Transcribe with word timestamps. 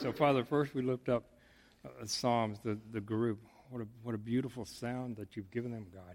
So, 0.00 0.12
Father, 0.12 0.44
first 0.44 0.76
we 0.76 0.82
lift 0.82 1.08
up 1.08 1.24
uh, 1.84 2.06
Psalms, 2.06 2.60
the, 2.62 2.78
the 2.92 3.00
group. 3.00 3.40
What 3.70 3.82
a, 3.82 3.86
what 4.04 4.14
a 4.14 4.18
beautiful 4.18 4.64
sound 4.64 5.16
that 5.16 5.36
you've 5.36 5.50
given 5.50 5.72
them, 5.72 5.86
God. 5.92 6.14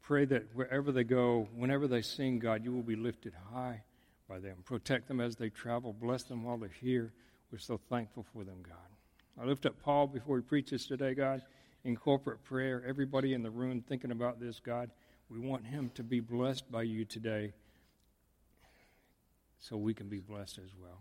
Pray 0.00 0.26
that 0.26 0.44
wherever 0.54 0.92
they 0.92 1.02
go, 1.02 1.48
whenever 1.52 1.88
they 1.88 2.02
sing, 2.02 2.38
God, 2.38 2.62
you 2.62 2.72
will 2.72 2.84
be 2.84 2.94
lifted 2.94 3.32
high 3.52 3.82
by 4.28 4.38
them. 4.38 4.58
Protect 4.64 5.08
them 5.08 5.20
as 5.20 5.34
they 5.34 5.48
travel. 5.48 5.92
Bless 5.92 6.22
them 6.22 6.44
while 6.44 6.56
they're 6.56 6.68
here. 6.68 7.12
We're 7.50 7.58
so 7.58 7.80
thankful 7.90 8.24
for 8.32 8.44
them, 8.44 8.58
God. 8.62 9.42
I 9.42 9.44
lift 9.44 9.66
up 9.66 9.74
Paul 9.82 10.06
before 10.06 10.36
he 10.36 10.42
preaches 10.42 10.86
today, 10.86 11.12
God, 11.12 11.42
in 11.82 11.96
corporate 11.96 12.44
prayer. 12.44 12.84
Everybody 12.86 13.34
in 13.34 13.42
the 13.42 13.50
room 13.50 13.82
thinking 13.88 14.12
about 14.12 14.38
this, 14.38 14.60
God, 14.60 14.92
we 15.28 15.40
want 15.40 15.66
him 15.66 15.90
to 15.96 16.04
be 16.04 16.20
blessed 16.20 16.70
by 16.70 16.82
you 16.82 17.04
today 17.04 17.54
so 19.58 19.76
we 19.76 19.94
can 19.94 20.08
be 20.08 20.20
blessed 20.20 20.58
as 20.58 20.70
well. 20.80 21.00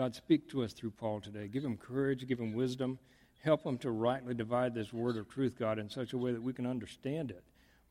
God, 0.00 0.14
speak 0.14 0.48
to 0.48 0.62
us 0.62 0.72
through 0.72 0.92
Paul 0.92 1.20
today. 1.20 1.46
Give 1.46 1.62
him 1.62 1.76
courage, 1.76 2.26
give 2.26 2.40
him 2.40 2.54
wisdom. 2.54 2.98
Help 3.44 3.64
him 3.64 3.76
to 3.76 3.90
rightly 3.90 4.32
divide 4.32 4.74
this 4.74 4.94
word 4.94 5.18
of 5.18 5.28
truth, 5.28 5.58
God, 5.58 5.78
in 5.78 5.90
such 5.90 6.14
a 6.14 6.16
way 6.16 6.32
that 6.32 6.42
we 6.42 6.54
can 6.54 6.66
understand 6.66 7.30
it. 7.30 7.44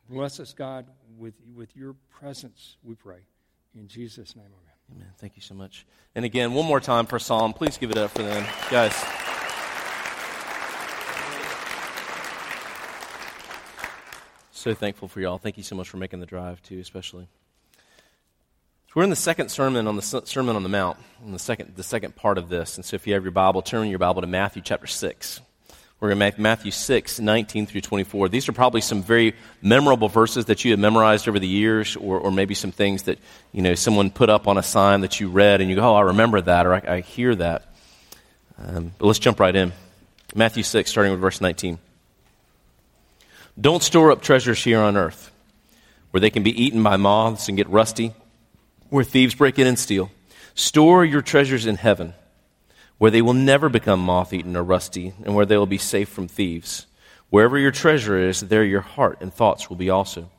Bless 0.09 0.39
us, 0.39 0.51
God, 0.51 0.87
with, 1.19 1.35
with 1.53 1.75
your 1.77 1.93
presence, 2.09 2.77
we 2.81 2.95
pray. 2.95 3.19
In 3.75 3.87
Jesus' 3.87 4.35
name, 4.35 4.47
amen. 4.47 4.97
Amen. 5.03 5.13
Thank 5.19 5.35
you 5.35 5.43
so 5.43 5.53
much. 5.53 5.85
And 6.15 6.25
again, 6.25 6.55
one 6.55 6.65
more 6.65 6.79
time 6.79 7.05
for 7.05 7.19
Psalm. 7.19 7.53
Please 7.53 7.77
give 7.77 7.91
it 7.91 7.97
up 7.99 8.09
for 8.09 8.23
them. 8.23 8.43
Guys. 8.71 8.95
So 14.49 14.73
thankful 14.73 15.07
for 15.07 15.21
y'all. 15.21 15.37
Thank 15.37 15.57
you 15.57 15.63
so 15.63 15.75
much 15.75 15.87
for 15.87 15.97
making 15.97 16.21
the 16.21 16.25
drive, 16.25 16.59
too, 16.63 16.79
especially. 16.79 17.27
So 18.89 18.93
we're 18.95 19.03
in 19.03 19.11
the 19.11 19.15
second 19.15 19.49
sermon 19.49 19.85
on 19.85 19.97
the 19.97 20.01
Sermon 20.01 20.55
on 20.55 20.63
the 20.63 20.69
Mount, 20.69 20.97
in 21.23 21.31
the 21.31 21.37
second, 21.37 21.75
the 21.75 21.83
second 21.83 22.15
part 22.15 22.39
of 22.39 22.49
this. 22.49 22.75
And 22.75 22.83
so 22.83 22.95
if 22.95 23.05
you 23.05 23.13
have 23.13 23.21
your 23.21 23.31
Bible, 23.31 23.61
turn 23.61 23.87
your 23.87 23.99
Bible 23.99 24.21
to 24.21 24.27
Matthew 24.27 24.63
chapter 24.63 24.87
6. 24.87 25.41
We're 25.99 26.11
going 26.11 26.33
in 26.35 26.41
Matthew 26.41 26.71
6, 26.71 27.19
19 27.19 27.67
through 27.67 27.81
24. 27.81 28.29
These 28.29 28.49
are 28.49 28.51
probably 28.51 28.81
some 28.81 29.03
very 29.03 29.35
memorable 29.61 30.09
verses 30.09 30.45
that 30.45 30.65
you 30.65 30.71
have 30.71 30.79
memorized 30.79 31.27
over 31.27 31.37
the 31.37 31.47
years, 31.47 31.95
or, 31.97 32.17
or 32.17 32.31
maybe 32.31 32.55
some 32.55 32.71
things 32.71 33.03
that, 33.03 33.19
you 33.51 33.61
know, 33.61 33.75
someone 33.75 34.09
put 34.09 34.31
up 34.31 34.47
on 34.47 34.57
a 34.57 34.63
sign 34.63 35.01
that 35.01 35.19
you 35.19 35.29
read 35.29 35.61
and 35.61 35.69
you 35.69 35.75
go, 35.75 35.83
oh, 35.83 35.93
I 35.93 36.01
remember 36.01 36.41
that, 36.41 36.65
or 36.65 36.73
I, 36.73 36.81
I 36.87 37.01
hear 37.01 37.35
that. 37.35 37.71
Um, 38.57 38.93
but 38.97 39.05
let's 39.05 39.19
jump 39.19 39.39
right 39.39 39.55
in. 39.55 39.71
Matthew 40.33 40.63
6, 40.63 40.89
starting 40.89 41.11
with 41.11 41.21
verse 41.21 41.41
19. 41.41 41.77
Don't 43.61 43.83
store 43.83 44.11
up 44.11 44.23
treasures 44.23 44.63
here 44.63 44.79
on 44.79 44.97
earth, 44.97 45.29
where 46.09 46.21
they 46.21 46.31
can 46.31 46.41
be 46.41 46.59
eaten 46.59 46.81
by 46.81 46.97
moths 46.97 47.49
and 47.49 47.55
get 47.55 47.69
rusty 47.69 48.15
where 48.89 49.03
thieves 49.03 49.35
break 49.35 49.59
in 49.59 49.67
and 49.67 49.79
steal. 49.79 50.11
Store 50.55 51.05
your 51.05 51.21
treasures 51.21 51.65
in 51.65 51.75
heaven, 51.75 52.13
where 52.97 53.11
they 53.11 53.21
will 53.21 53.33
never 53.33 53.69
become 53.69 53.99
moth 53.99 54.33
eaten 54.33 54.57
or 54.57 54.63
rusty, 54.63 55.13
and 55.23 55.35
where 55.35 55.45
they 55.45 55.57
will 55.57 55.65
be 55.65 55.77
safe 55.77 56.09
from 56.09 56.27
thieves. 56.27 56.85
Wherever 57.29 57.57
your 57.57 57.71
treasure 57.71 58.17
is, 58.17 58.41
there 58.41 58.63
your 58.63 58.81
heart 58.81 59.19
and 59.21 59.33
thoughts 59.33 59.69
will 59.69 59.77
be 59.77 59.89
also. 59.89 60.29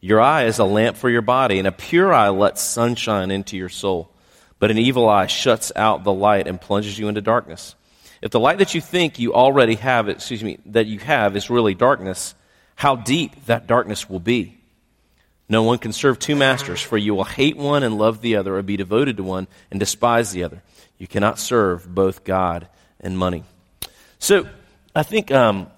Your 0.00 0.20
eye 0.20 0.44
is 0.44 0.58
a 0.58 0.64
lamp 0.64 0.96
for 0.96 1.10
your 1.10 1.22
body, 1.22 1.58
and 1.58 1.68
a 1.68 1.72
pure 1.72 2.12
eye 2.12 2.28
lets 2.28 2.62
sunshine 2.62 3.30
into 3.30 3.56
your 3.56 3.68
soul. 3.68 4.10
But 4.58 4.70
an 4.70 4.78
evil 4.78 5.08
eye 5.08 5.26
shuts 5.26 5.72
out 5.74 6.04
the 6.04 6.12
light 6.12 6.46
and 6.46 6.60
plunges 6.60 6.98
you 6.98 7.08
into 7.08 7.20
darkness. 7.20 7.74
If 8.22 8.30
the 8.30 8.40
light 8.40 8.58
that 8.58 8.74
you 8.74 8.80
think 8.80 9.18
you 9.18 9.34
already 9.34 9.74
have, 9.74 10.08
excuse 10.08 10.44
me, 10.44 10.58
that 10.66 10.86
you 10.86 11.00
have 11.00 11.36
is 11.36 11.50
really 11.50 11.74
darkness, 11.74 12.36
how 12.76 12.96
deep 12.96 13.46
that 13.46 13.66
darkness 13.66 14.08
will 14.08 14.20
be. 14.20 14.61
No 15.48 15.62
one 15.62 15.78
can 15.78 15.92
serve 15.92 16.18
two 16.18 16.36
masters, 16.36 16.80
for 16.80 16.96
you 16.96 17.14
will 17.14 17.24
hate 17.24 17.56
one 17.56 17.82
and 17.82 17.98
love 17.98 18.20
the 18.20 18.36
other, 18.36 18.56
or 18.56 18.62
be 18.62 18.76
devoted 18.76 19.16
to 19.18 19.22
one 19.22 19.48
and 19.70 19.78
despise 19.78 20.32
the 20.32 20.44
other. 20.44 20.62
You 20.98 21.06
cannot 21.06 21.38
serve 21.38 21.92
both 21.92 22.24
God 22.24 22.68
and 23.00 23.18
money. 23.18 23.44
So, 24.18 24.46
I 24.94 25.02
think 25.02 25.30
um, 25.30 25.68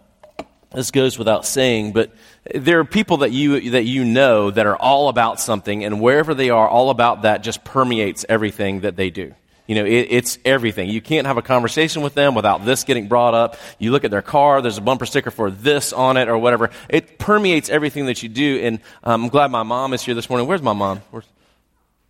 this 0.74 0.90
goes 0.90 1.18
without 1.18 1.46
saying, 1.46 1.92
but 1.92 2.12
there 2.54 2.80
are 2.80 2.84
people 2.84 3.18
that 3.18 3.30
you 3.30 3.70
that 3.70 3.84
you 3.84 4.04
know 4.04 4.50
that 4.50 4.66
are 4.66 4.76
all 4.76 5.08
about 5.08 5.40
something, 5.40 5.84
and 5.84 6.00
wherever 6.00 6.34
they 6.34 6.50
are, 6.50 6.68
all 6.68 6.90
about 6.90 7.22
that 7.22 7.42
just 7.42 7.64
permeates 7.64 8.24
everything 8.28 8.80
that 8.80 8.96
they 8.96 9.10
do. 9.10 9.34
You 9.66 9.76
know, 9.76 9.84
it, 9.86 10.08
it's 10.10 10.38
everything. 10.44 10.90
You 10.90 11.00
can't 11.00 11.26
have 11.26 11.38
a 11.38 11.42
conversation 11.42 12.02
with 12.02 12.14
them 12.14 12.34
without 12.34 12.64
this 12.64 12.84
getting 12.84 13.08
brought 13.08 13.34
up. 13.34 13.56
You 13.78 13.92
look 13.92 14.04
at 14.04 14.10
their 14.10 14.22
car, 14.22 14.60
there's 14.60 14.76
a 14.76 14.82
bumper 14.82 15.06
sticker 15.06 15.30
for 15.30 15.50
this 15.50 15.92
on 15.92 16.16
it 16.16 16.28
or 16.28 16.36
whatever. 16.36 16.70
It 16.88 17.18
permeates 17.18 17.70
everything 17.70 18.06
that 18.06 18.22
you 18.22 18.28
do. 18.28 18.60
And 18.62 18.80
um, 19.02 19.24
I'm 19.24 19.28
glad 19.30 19.50
my 19.50 19.62
mom 19.62 19.94
is 19.94 20.02
here 20.02 20.14
this 20.14 20.28
morning. 20.28 20.46
Where's 20.46 20.62
my 20.62 20.74
mom? 20.74 21.00
Where's, 21.10 21.24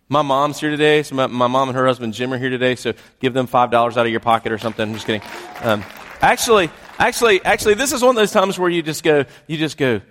my 0.09 0.21
mom's 0.21 0.59
here 0.59 0.69
today. 0.69 1.01
So 1.03 1.15
my, 1.15 1.27
my, 1.27 1.47
mom 1.47 1.69
and 1.69 1.77
her 1.77 1.85
husband 1.87 2.13
Jim 2.13 2.33
are 2.33 2.37
here 2.37 2.49
today. 2.49 2.75
So 2.75 2.93
give 3.19 3.33
them 3.33 3.47
five 3.47 3.71
dollars 3.71 3.97
out 3.97 4.05
of 4.05 4.11
your 4.11 4.19
pocket 4.19 4.51
or 4.51 4.57
something. 4.57 4.87
I'm 4.87 4.93
just 4.93 5.05
kidding. 5.05 5.21
Um, 5.61 5.83
actually, 6.21 6.69
actually, 6.99 7.43
actually, 7.43 7.75
this 7.75 7.91
is 7.91 8.01
one 8.01 8.11
of 8.11 8.15
those 8.15 8.31
times 8.31 8.59
where 8.59 8.69
you 8.69 8.83
just 8.83 9.03
go, 9.03 9.25
you 9.47 9.57
just 9.57 9.77
go, 9.77 10.01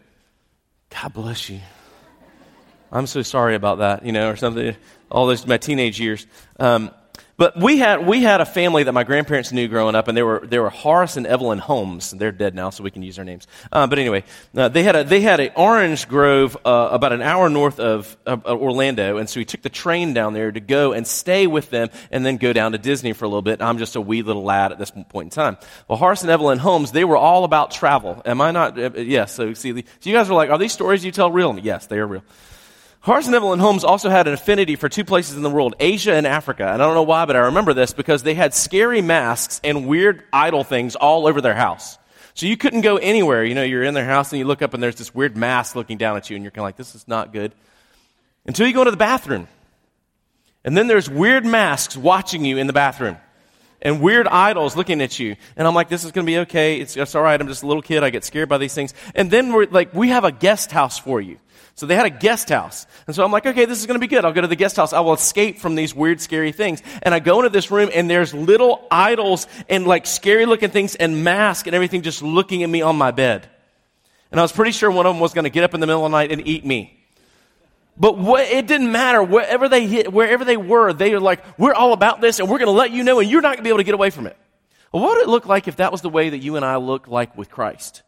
God 0.91 1.13
bless 1.13 1.49
you. 1.49 1.61
I'm 2.91 3.07
so 3.07 3.23
sorry 3.23 3.55
about 3.55 3.79
that, 3.79 4.07
you 4.07 4.13
know, 4.13 4.31
or 4.31 4.37
something. 4.37 4.75
All 5.11 5.27
those 5.27 5.47
my 5.47 5.59
teenage 5.59 6.01
years. 6.01 6.27
Um, 6.59 6.91
but 7.37 7.57
we 7.61 7.79
had, 7.79 8.07
we 8.07 8.23
had 8.23 8.41
a 8.41 8.45
family 8.45 8.85
that 8.85 8.93
my 8.93 9.05
grandparents 9.05 9.53
knew 9.53 9.69
growing 9.69 9.95
up, 9.95 10.09
and 10.09 10.17
they 10.17 10.23
were, 10.23 10.47
they 10.47 10.59
were 10.59 10.71
Horace 10.71 11.17
and 11.17 11.27
Evelyn 11.27 11.59
Holmes. 11.59 12.11
They're 12.11 12.33
dead 12.33 12.55
now, 12.55 12.71
so 12.71 12.85
we 12.85 12.91
can 12.91 13.03
use 13.03 13.17
their 13.17 13.25
names. 13.25 13.47
Uh, 13.73 13.87
but 13.87 13.99
anyway, 13.99 14.25
uh, 14.57 14.69
they 14.69 14.83
had 14.83 14.97
a, 14.97 15.05
they 15.05 15.21
had 15.21 15.41
an 15.41 15.51
orange 15.57 16.09
grove 16.09 16.57
uh, 16.65 16.89
about 16.93 17.13
an 17.13 17.23
hour 17.23 17.49
north 17.49 17.81
of, 17.81 18.17
Orlando, 18.27 19.17
and 19.17 19.29
so 19.29 19.41
we 19.41 19.45
took 19.45 19.63
the 19.63 19.69
train 19.69 20.15
down 20.15 20.33
there 20.33 20.53
to 20.53 20.61
go 20.61 20.93
and 20.93 21.07
stay 21.07 21.47
with 21.47 21.71
them, 21.71 21.89
and 22.11 22.25
then 22.25 22.37
go 22.37 22.53
down 22.53 22.73
to 22.73 22.79
Disney 22.79 23.13
for 23.13 23.25
a 23.25 23.29
little 23.29 23.43
bit. 23.43 23.61
I'm 23.61 23.79
just 23.79 23.97
a 23.97 24.01
wee 24.01 24.23
little 24.23 24.45
lad 24.45 24.73
at 24.73 24.79
this 24.79 24.93
point 25.09 25.27
in 25.27 25.31
time. 25.31 25.57
Well, 25.89 25.99
Horace 25.99 26.23
and 26.23 26.31
Evelyn 26.31 26.59
Holmes, 26.59 26.93
they 26.93 27.05
were 27.05 27.17
all 27.17 27.45
about 27.45 27.71
travel. 27.71 28.23
Am 28.25 28.41
I 28.41 28.51
not? 28.51 28.79
Uh, 28.79 28.91
yes. 28.97 29.33
So 29.35 29.55
see, 29.55 29.73
so 29.73 29.83
you 30.03 30.13
guys 30.13 30.31
are 30.31 30.35
like, 30.35 30.51
are 30.51 30.59
these 30.59 30.73
stories 30.73 31.05
you 31.05 31.11
tell 31.11 31.31
real? 31.31 31.59
Yes, 31.59 31.87
they 31.87 31.99
are 31.99 32.07
real. 32.07 32.23
Horace 33.05 33.27
and 33.27 33.35
Evelyn 33.35 33.59
Holmes 33.59 33.85
also 33.85 34.09
had 34.09 34.27
an 34.27 34.33
affinity 34.33 34.77
for 34.77 34.89
two 34.89 35.05
places 35.05 35.37
in 35.37 35.43
the 35.43 35.51
world, 35.51 35.75
Asia 35.79 36.15
and 36.15 36.27
Africa. 36.27 36.63
And 36.63 36.83
I 36.83 36.87
don't 36.87 36.95
know 36.95 37.03
why, 37.03 37.27
but 37.27 37.37
I 37.37 37.41
remember 37.41 37.75
this 37.75 37.93
because 37.93 38.23
they 38.23 38.33
had 38.33 38.55
scary 38.55 39.03
masks 39.03 39.61
and 39.63 39.87
weird 39.87 40.25
idol 40.33 40.65
things 40.65 40.97
all 40.97 41.27
over 41.27 41.43
their 41.43 41.55
house. 41.55 41.99
So 42.33 42.47
you 42.47 42.57
couldn't 42.57 42.81
go 42.81 42.97
anywhere. 42.97 43.45
You 43.45 43.55
know, 43.55 43.63
you're 43.63 43.83
in 43.83 43.93
their 43.93 44.07
house 44.07 44.33
and 44.33 44.39
you 44.39 44.47
look 44.47 44.63
up 44.63 44.73
and 44.73 44.83
there's 44.83 44.97
this 44.97 45.15
weird 45.15 45.37
mask 45.37 45.77
looking 45.77 45.99
down 45.99 46.17
at 46.17 46.31
you 46.31 46.37
and 46.37 46.43
you're 46.43 46.51
kind 46.51 46.63
of 46.63 46.69
like, 46.69 46.79
this 46.79 46.95
is 46.95 47.07
not 47.07 47.31
good. 47.31 47.55
Until 48.47 48.67
you 48.67 48.73
go 48.73 48.85
to 48.85 48.91
the 48.91 48.97
bathroom. 48.97 49.49
And 50.65 50.75
then 50.75 50.87
there's 50.87 51.11
weird 51.11 51.45
masks 51.45 51.99
watching 51.99 52.47
you 52.47 52.57
in 52.57 52.67
the 52.67 52.73
bathroom. 52.73 53.19
And 53.85 54.01
weird 54.01 54.27
idols 54.27 54.77
looking 54.77 55.03
at 55.03 55.19
you. 55.19 55.37
And 55.57 55.69
I'm 55.69 55.75
like, 55.75 55.91
this 55.91 56.05
is 56.05 56.11
going 56.11 56.27
to 56.27 56.31
be 56.31 56.39
okay. 56.39 56.81
It's, 56.81 56.97
it's 56.97 57.15
all 57.15 57.23
right. 57.23 57.39
I'm 57.39 57.49
just 57.49 57.63
a 57.63 57.67
little 57.67 57.83
kid. 57.83 58.03
I 58.03 58.09
get 58.09 58.25
scared 58.25 58.49
by 58.49 58.57
these 58.57 58.75
things. 58.75 58.95
And 59.15 59.31
then 59.31 59.53
we're 59.53 59.67
like, 59.67 59.93
we 59.93 60.09
have 60.09 60.25
a 60.25 60.33
guest 60.33 60.73
house 60.73 60.99
for 60.99 61.21
you. 61.21 61.39
So 61.77 61.87
they 61.87 61.95
had 61.95 62.07
a 62.07 62.11
guest 62.11 62.49
house. 62.49 62.87
And 63.07 63.15
so 63.15 63.25
I'm 63.25 63.33
like, 63.33 63.45
okay, 63.47 63.67
this 63.67 63.81
is 63.81 63.87
going 63.87 63.97
to 63.97 64.01
be 64.01 64.07
good. 64.07 64.25
I'll 64.25 64.33
go 64.33 64.41
to 64.41 64.47
the 64.47 64.57
guest 64.57 64.77
house. 64.77 64.93
I 64.93 65.01
will 65.01 65.13
escape 65.13 65.59
from 65.59 65.75
these 65.75 65.95
weird, 65.95 66.21
scary 66.21 66.53
things. 66.53 66.83
And 67.03 67.15
I 67.15 67.19
go 67.19 67.39
into 67.41 67.51
this 67.51 67.71
room 67.71 67.91
and 67.93 68.09
there's 68.09 68.33
little 68.33 68.87
idols 68.91 69.47
and 69.69 69.87
like 69.87 70.07
scary 70.07 70.47
looking 70.47 70.71
things 70.71 70.95
and 70.95 71.23
masks 71.23 71.67
and 71.67 71.75
everything 71.75 72.03
just 72.03 72.23
looking 72.23 72.63
at 72.63 72.71
me 72.71 72.81
on 72.81 72.97
my 72.97 73.11
bed. 73.11 73.49
And 74.31 74.41
I 74.41 74.43
was 74.43 74.53
pretty 74.53 74.73
sure 74.73 74.91
one 74.91 75.05
of 75.05 75.15
them 75.15 75.21
was 75.21 75.35
going 75.35 75.45
to 75.45 75.51
get 75.51 75.63
up 75.63 75.75
in 75.75 75.81
the 75.81 75.87
middle 75.87 76.05
of 76.07 76.11
the 76.11 76.17
night 76.17 76.33
and 76.33 76.47
eat 76.47 76.65
me. 76.65 77.04
But 77.97 78.19
what, 78.19 78.49
it 78.49 78.67
didn't 78.67 78.91
matter. 78.91 79.23
Wherever 79.23 79.69
they 79.69 79.87
hit, 79.87 80.13
wherever 80.13 80.45
they 80.45 80.57
were, 80.57 80.93
they 80.93 81.13
were 81.13 81.21
like, 81.21 81.59
we're 81.59 81.75
all 81.75 81.93
about 81.93 82.21
this 82.21 82.41
and 82.41 82.49
we're 82.49 82.59
going 82.59 82.67
to 82.67 82.73
let 82.73 82.91
you 82.91 83.05
know 83.05 83.21
and 83.21 83.31
you're 83.31 83.41
not 83.41 83.51
going 83.51 83.59
to 83.59 83.63
be 83.63 83.69
able 83.69 83.79
to 83.79 83.85
get 83.85 83.95
away 83.95 84.11
from 84.11 84.27
it. 84.27 84.37
What 84.91 85.17
would 85.17 85.23
it 85.23 85.29
look 85.29 85.47
like 85.47 85.69
if 85.69 85.77
that 85.77 85.93
was 85.93 86.03
the 86.03 86.09
way 86.09 86.31
that 86.31 86.39
you 86.39 86.57
and 86.57 86.65
I 86.65 86.77
look 86.77 87.09
like 87.09 87.37
with 87.37 87.51
Christ? 87.51 88.03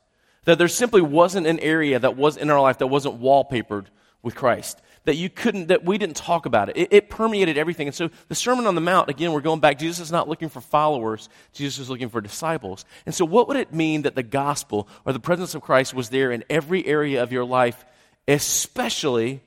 That 0.44 0.58
there 0.58 0.68
simply 0.68 1.00
wasn't 1.00 1.46
an 1.46 1.58
area 1.60 1.98
that 1.98 2.16
was 2.16 2.36
in 2.36 2.50
our 2.50 2.60
life 2.60 2.78
that 2.78 2.86
wasn't 2.86 3.20
wallpapered 3.20 3.86
with 4.22 4.34
Christ. 4.34 4.80
That 5.04 5.16
you 5.16 5.30
couldn't, 5.30 5.68
that 5.68 5.84
we 5.84 5.98
didn't 5.98 6.16
talk 6.16 6.46
about 6.46 6.68
it. 6.68 6.76
it. 6.76 6.88
It 6.92 7.10
permeated 7.10 7.58
everything. 7.58 7.86
And 7.86 7.94
so 7.94 8.10
the 8.28 8.34
Sermon 8.34 8.66
on 8.66 8.74
the 8.74 8.80
Mount, 8.80 9.08
again, 9.08 9.32
we're 9.32 9.40
going 9.40 9.60
back. 9.60 9.78
Jesus 9.78 10.00
is 10.00 10.12
not 10.12 10.28
looking 10.28 10.48
for 10.48 10.60
followers. 10.60 11.28
Jesus 11.52 11.78
is 11.78 11.90
looking 11.90 12.08
for 12.08 12.20
disciples. 12.20 12.84
And 13.04 13.14
so 13.14 13.24
what 13.24 13.46
would 13.46 13.56
it 13.56 13.72
mean 13.72 14.02
that 14.02 14.16
the 14.16 14.24
gospel 14.24 14.88
or 15.04 15.12
the 15.12 15.20
presence 15.20 15.54
of 15.54 15.62
Christ 15.62 15.94
was 15.94 16.08
there 16.08 16.32
in 16.32 16.42
every 16.50 16.84
area 16.86 17.22
of 17.22 17.30
your 17.32 17.44
life, 17.44 17.84
especially 18.26 19.42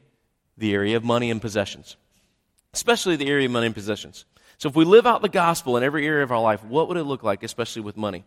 the 0.59 0.73
area 0.73 0.95
of 0.97 1.03
money 1.03 1.31
and 1.31 1.41
possessions? 1.41 1.97
Especially 2.73 3.15
the 3.15 3.27
area 3.27 3.45
of 3.45 3.51
money 3.51 3.65
and 3.65 3.75
possessions. 3.75 4.25
So 4.57 4.69
if 4.69 4.75
we 4.75 4.85
live 4.85 5.07
out 5.07 5.21
the 5.21 5.29
gospel 5.29 5.77
in 5.77 5.83
every 5.83 6.05
area 6.05 6.23
of 6.23 6.31
our 6.31 6.41
life, 6.41 6.63
what 6.63 6.87
would 6.87 6.97
it 6.97 7.03
look 7.03 7.23
like, 7.23 7.43
especially 7.43 7.81
with 7.81 7.97
money? 7.97 8.25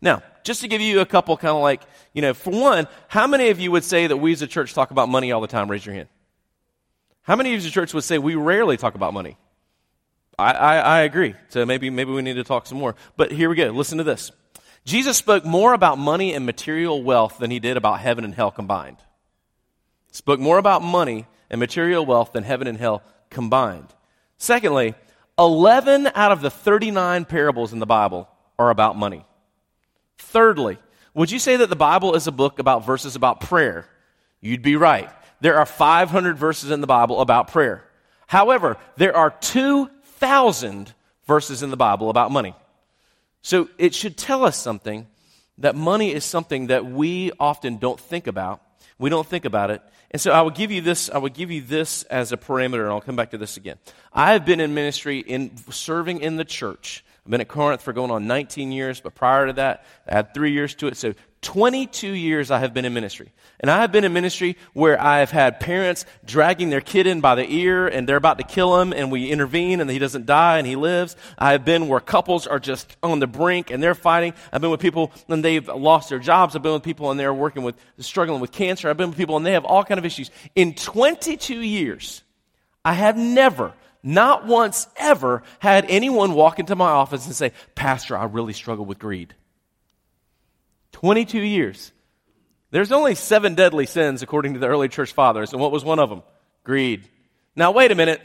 Now, 0.00 0.22
just 0.42 0.60
to 0.62 0.68
give 0.68 0.80
you 0.80 1.00
a 1.00 1.06
couple 1.06 1.36
kind 1.36 1.56
of 1.56 1.62
like, 1.62 1.82
you 2.12 2.20
know, 2.20 2.34
for 2.34 2.50
one, 2.50 2.88
how 3.06 3.26
many 3.26 3.50
of 3.50 3.60
you 3.60 3.70
would 3.70 3.84
say 3.84 4.06
that 4.06 4.16
we 4.16 4.32
as 4.32 4.42
a 4.42 4.46
church 4.46 4.74
talk 4.74 4.90
about 4.90 5.08
money 5.08 5.30
all 5.30 5.40
the 5.40 5.46
time? 5.46 5.70
Raise 5.70 5.86
your 5.86 5.94
hand. 5.94 6.08
How 7.22 7.36
many 7.36 7.50
of 7.50 7.52
you 7.52 7.58
as 7.58 7.66
a 7.66 7.70
church 7.70 7.94
would 7.94 8.04
say 8.04 8.18
we 8.18 8.34
rarely 8.34 8.76
talk 8.76 8.94
about 8.94 9.14
money? 9.14 9.36
I, 10.38 10.52
I, 10.52 10.76
I 10.78 11.00
agree. 11.00 11.34
So 11.48 11.64
maybe, 11.66 11.90
maybe 11.90 12.10
we 12.12 12.22
need 12.22 12.34
to 12.34 12.44
talk 12.44 12.66
some 12.66 12.78
more. 12.78 12.94
But 13.16 13.32
here 13.32 13.48
we 13.48 13.56
go. 13.56 13.68
Listen 13.70 13.98
to 13.98 14.04
this. 14.04 14.32
Jesus 14.84 15.16
spoke 15.16 15.44
more 15.44 15.74
about 15.74 15.98
money 15.98 16.32
and 16.32 16.46
material 16.46 17.02
wealth 17.02 17.38
than 17.38 17.50
he 17.50 17.60
did 17.60 17.76
about 17.76 18.00
heaven 18.00 18.24
and 18.24 18.34
hell 18.34 18.50
combined. 18.50 18.96
Spoke 20.10 20.40
more 20.40 20.58
about 20.58 20.82
money 20.82 21.26
and 21.50 21.58
material 21.58 22.04
wealth 22.04 22.32
than 22.32 22.44
heaven 22.44 22.66
and 22.66 22.78
hell 22.78 23.02
combined. 23.30 23.88
Secondly, 24.38 24.94
11 25.38 26.08
out 26.14 26.32
of 26.32 26.40
the 26.40 26.50
39 26.50 27.24
parables 27.24 27.72
in 27.72 27.78
the 27.78 27.86
Bible 27.86 28.28
are 28.58 28.70
about 28.70 28.96
money. 28.96 29.24
Thirdly, 30.18 30.78
would 31.14 31.30
you 31.30 31.38
say 31.38 31.56
that 31.56 31.68
the 31.68 31.76
Bible 31.76 32.14
is 32.14 32.26
a 32.26 32.32
book 32.32 32.58
about 32.58 32.84
verses 32.84 33.16
about 33.16 33.40
prayer? 33.40 33.86
You'd 34.40 34.62
be 34.62 34.76
right. 34.76 35.10
There 35.40 35.58
are 35.58 35.66
500 35.66 36.36
verses 36.36 36.70
in 36.70 36.80
the 36.80 36.86
Bible 36.86 37.20
about 37.20 37.48
prayer. 37.48 37.84
However, 38.26 38.76
there 38.96 39.16
are 39.16 39.30
2,000 39.30 40.92
verses 41.26 41.62
in 41.62 41.70
the 41.70 41.76
Bible 41.76 42.10
about 42.10 42.30
money. 42.30 42.54
So 43.42 43.68
it 43.78 43.94
should 43.94 44.16
tell 44.16 44.44
us 44.44 44.56
something 44.56 45.06
that 45.58 45.74
money 45.74 46.12
is 46.12 46.24
something 46.24 46.68
that 46.68 46.84
we 46.86 47.32
often 47.38 47.78
don't 47.78 47.98
think 47.98 48.26
about. 48.26 48.60
We 48.98 49.10
don't 49.10 49.26
think 49.26 49.44
about 49.44 49.70
it. 49.70 49.82
And 50.10 50.20
so 50.20 50.32
I 50.32 50.40
would 50.40 50.54
give 50.54 50.70
you 50.70 50.80
this, 50.80 51.10
I 51.10 51.18
would 51.18 51.34
give 51.34 51.50
you 51.50 51.60
this 51.60 52.02
as 52.04 52.32
a 52.32 52.36
parameter, 52.36 52.82
and 52.82 52.90
I'll 52.90 53.00
come 53.00 53.16
back 53.16 53.30
to 53.32 53.38
this 53.38 53.56
again. 53.56 53.76
I 54.12 54.32
have 54.32 54.46
been 54.46 54.60
in 54.60 54.74
ministry 54.74 55.18
in 55.18 55.56
serving 55.70 56.20
in 56.20 56.36
the 56.36 56.44
church. 56.44 57.04
I've 57.24 57.30
been 57.30 57.40
at 57.42 57.48
Corinth 57.48 57.82
for 57.82 57.92
going 57.92 58.10
on 58.10 58.26
19 58.26 58.72
years, 58.72 59.00
but 59.02 59.14
prior 59.14 59.48
to 59.48 59.52
that, 59.54 59.84
I 60.08 60.14
had 60.14 60.32
three 60.32 60.52
years 60.52 60.74
to 60.76 60.86
it. 60.86 60.96
So 60.96 61.12
22 61.42 62.12
years 62.12 62.50
I 62.50 62.58
have 62.58 62.74
been 62.74 62.84
in 62.84 62.94
ministry. 62.94 63.32
And 63.60 63.70
I 63.70 63.80
have 63.80 63.92
been 63.92 64.04
in 64.04 64.12
ministry 64.12 64.56
where 64.72 65.00
I 65.00 65.18
have 65.18 65.30
had 65.30 65.60
parents 65.60 66.04
dragging 66.24 66.70
their 66.70 66.80
kid 66.80 67.06
in 67.06 67.20
by 67.20 67.34
the 67.34 67.48
ear 67.48 67.86
and 67.86 68.08
they're 68.08 68.16
about 68.16 68.38
to 68.38 68.44
kill 68.44 68.80
him 68.80 68.92
and 68.92 69.10
we 69.10 69.30
intervene 69.30 69.80
and 69.80 69.90
he 69.90 69.98
doesn't 69.98 70.26
die 70.26 70.58
and 70.58 70.66
he 70.66 70.76
lives. 70.76 71.16
I 71.38 71.52
have 71.52 71.64
been 71.64 71.88
where 71.88 72.00
couples 72.00 72.46
are 72.46 72.58
just 72.58 72.96
on 73.02 73.20
the 73.20 73.26
brink 73.26 73.70
and 73.70 73.82
they're 73.82 73.94
fighting. 73.94 74.34
I've 74.52 74.60
been 74.60 74.70
with 74.70 74.80
people 74.80 75.12
and 75.28 75.44
they've 75.44 75.66
lost 75.68 76.08
their 76.08 76.18
jobs. 76.18 76.56
I've 76.56 76.62
been 76.62 76.72
with 76.72 76.82
people 76.82 77.10
and 77.10 77.18
they're 77.18 77.34
working 77.34 77.62
with, 77.62 77.76
struggling 77.98 78.40
with 78.40 78.52
cancer. 78.52 78.88
I've 78.88 78.96
been 78.96 79.10
with 79.10 79.18
people 79.18 79.36
and 79.36 79.46
they 79.46 79.52
have 79.52 79.64
all 79.64 79.84
kind 79.84 79.98
of 79.98 80.04
issues. 80.04 80.30
In 80.54 80.74
22 80.74 81.60
years, 81.60 82.22
I 82.84 82.94
have 82.94 83.16
never, 83.16 83.74
not 84.02 84.46
once 84.46 84.88
ever, 84.96 85.42
had 85.60 85.86
anyone 85.88 86.34
walk 86.34 86.58
into 86.58 86.74
my 86.74 86.90
office 86.90 87.26
and 87.26 87.34
say, 87.34 87.52
Pastor, 87.74 88.16
I 88.16 88.24
really 88.24 88.52
struggle 88.52 88.84
with 88.84 88.98
greed. 88.98 89.34
22 90.98 91.38
years. 91.38 91.92
There's 92.72 92.90
only 92.90 93.14
seven 93.14 93.54
deadly 93.54 93.86
sins 93.86 94.22
according 94.22 94.54
to 94.54 94.58
the 94.58 94.66
early 94.66 94.88
church 94.88 95.12
fathers, 95.12 95.52
and 95.52 95.62
what 95.62 95.70
was 95.70 95.84
one 95.84 96.00
of 96.00 96.10
them? 96.10 96.24
Greed. 96.64 97.08
Now, 97.54 97.70
wait 97.70 97.92
a 97.92 97.94
minute. 97.94 98.20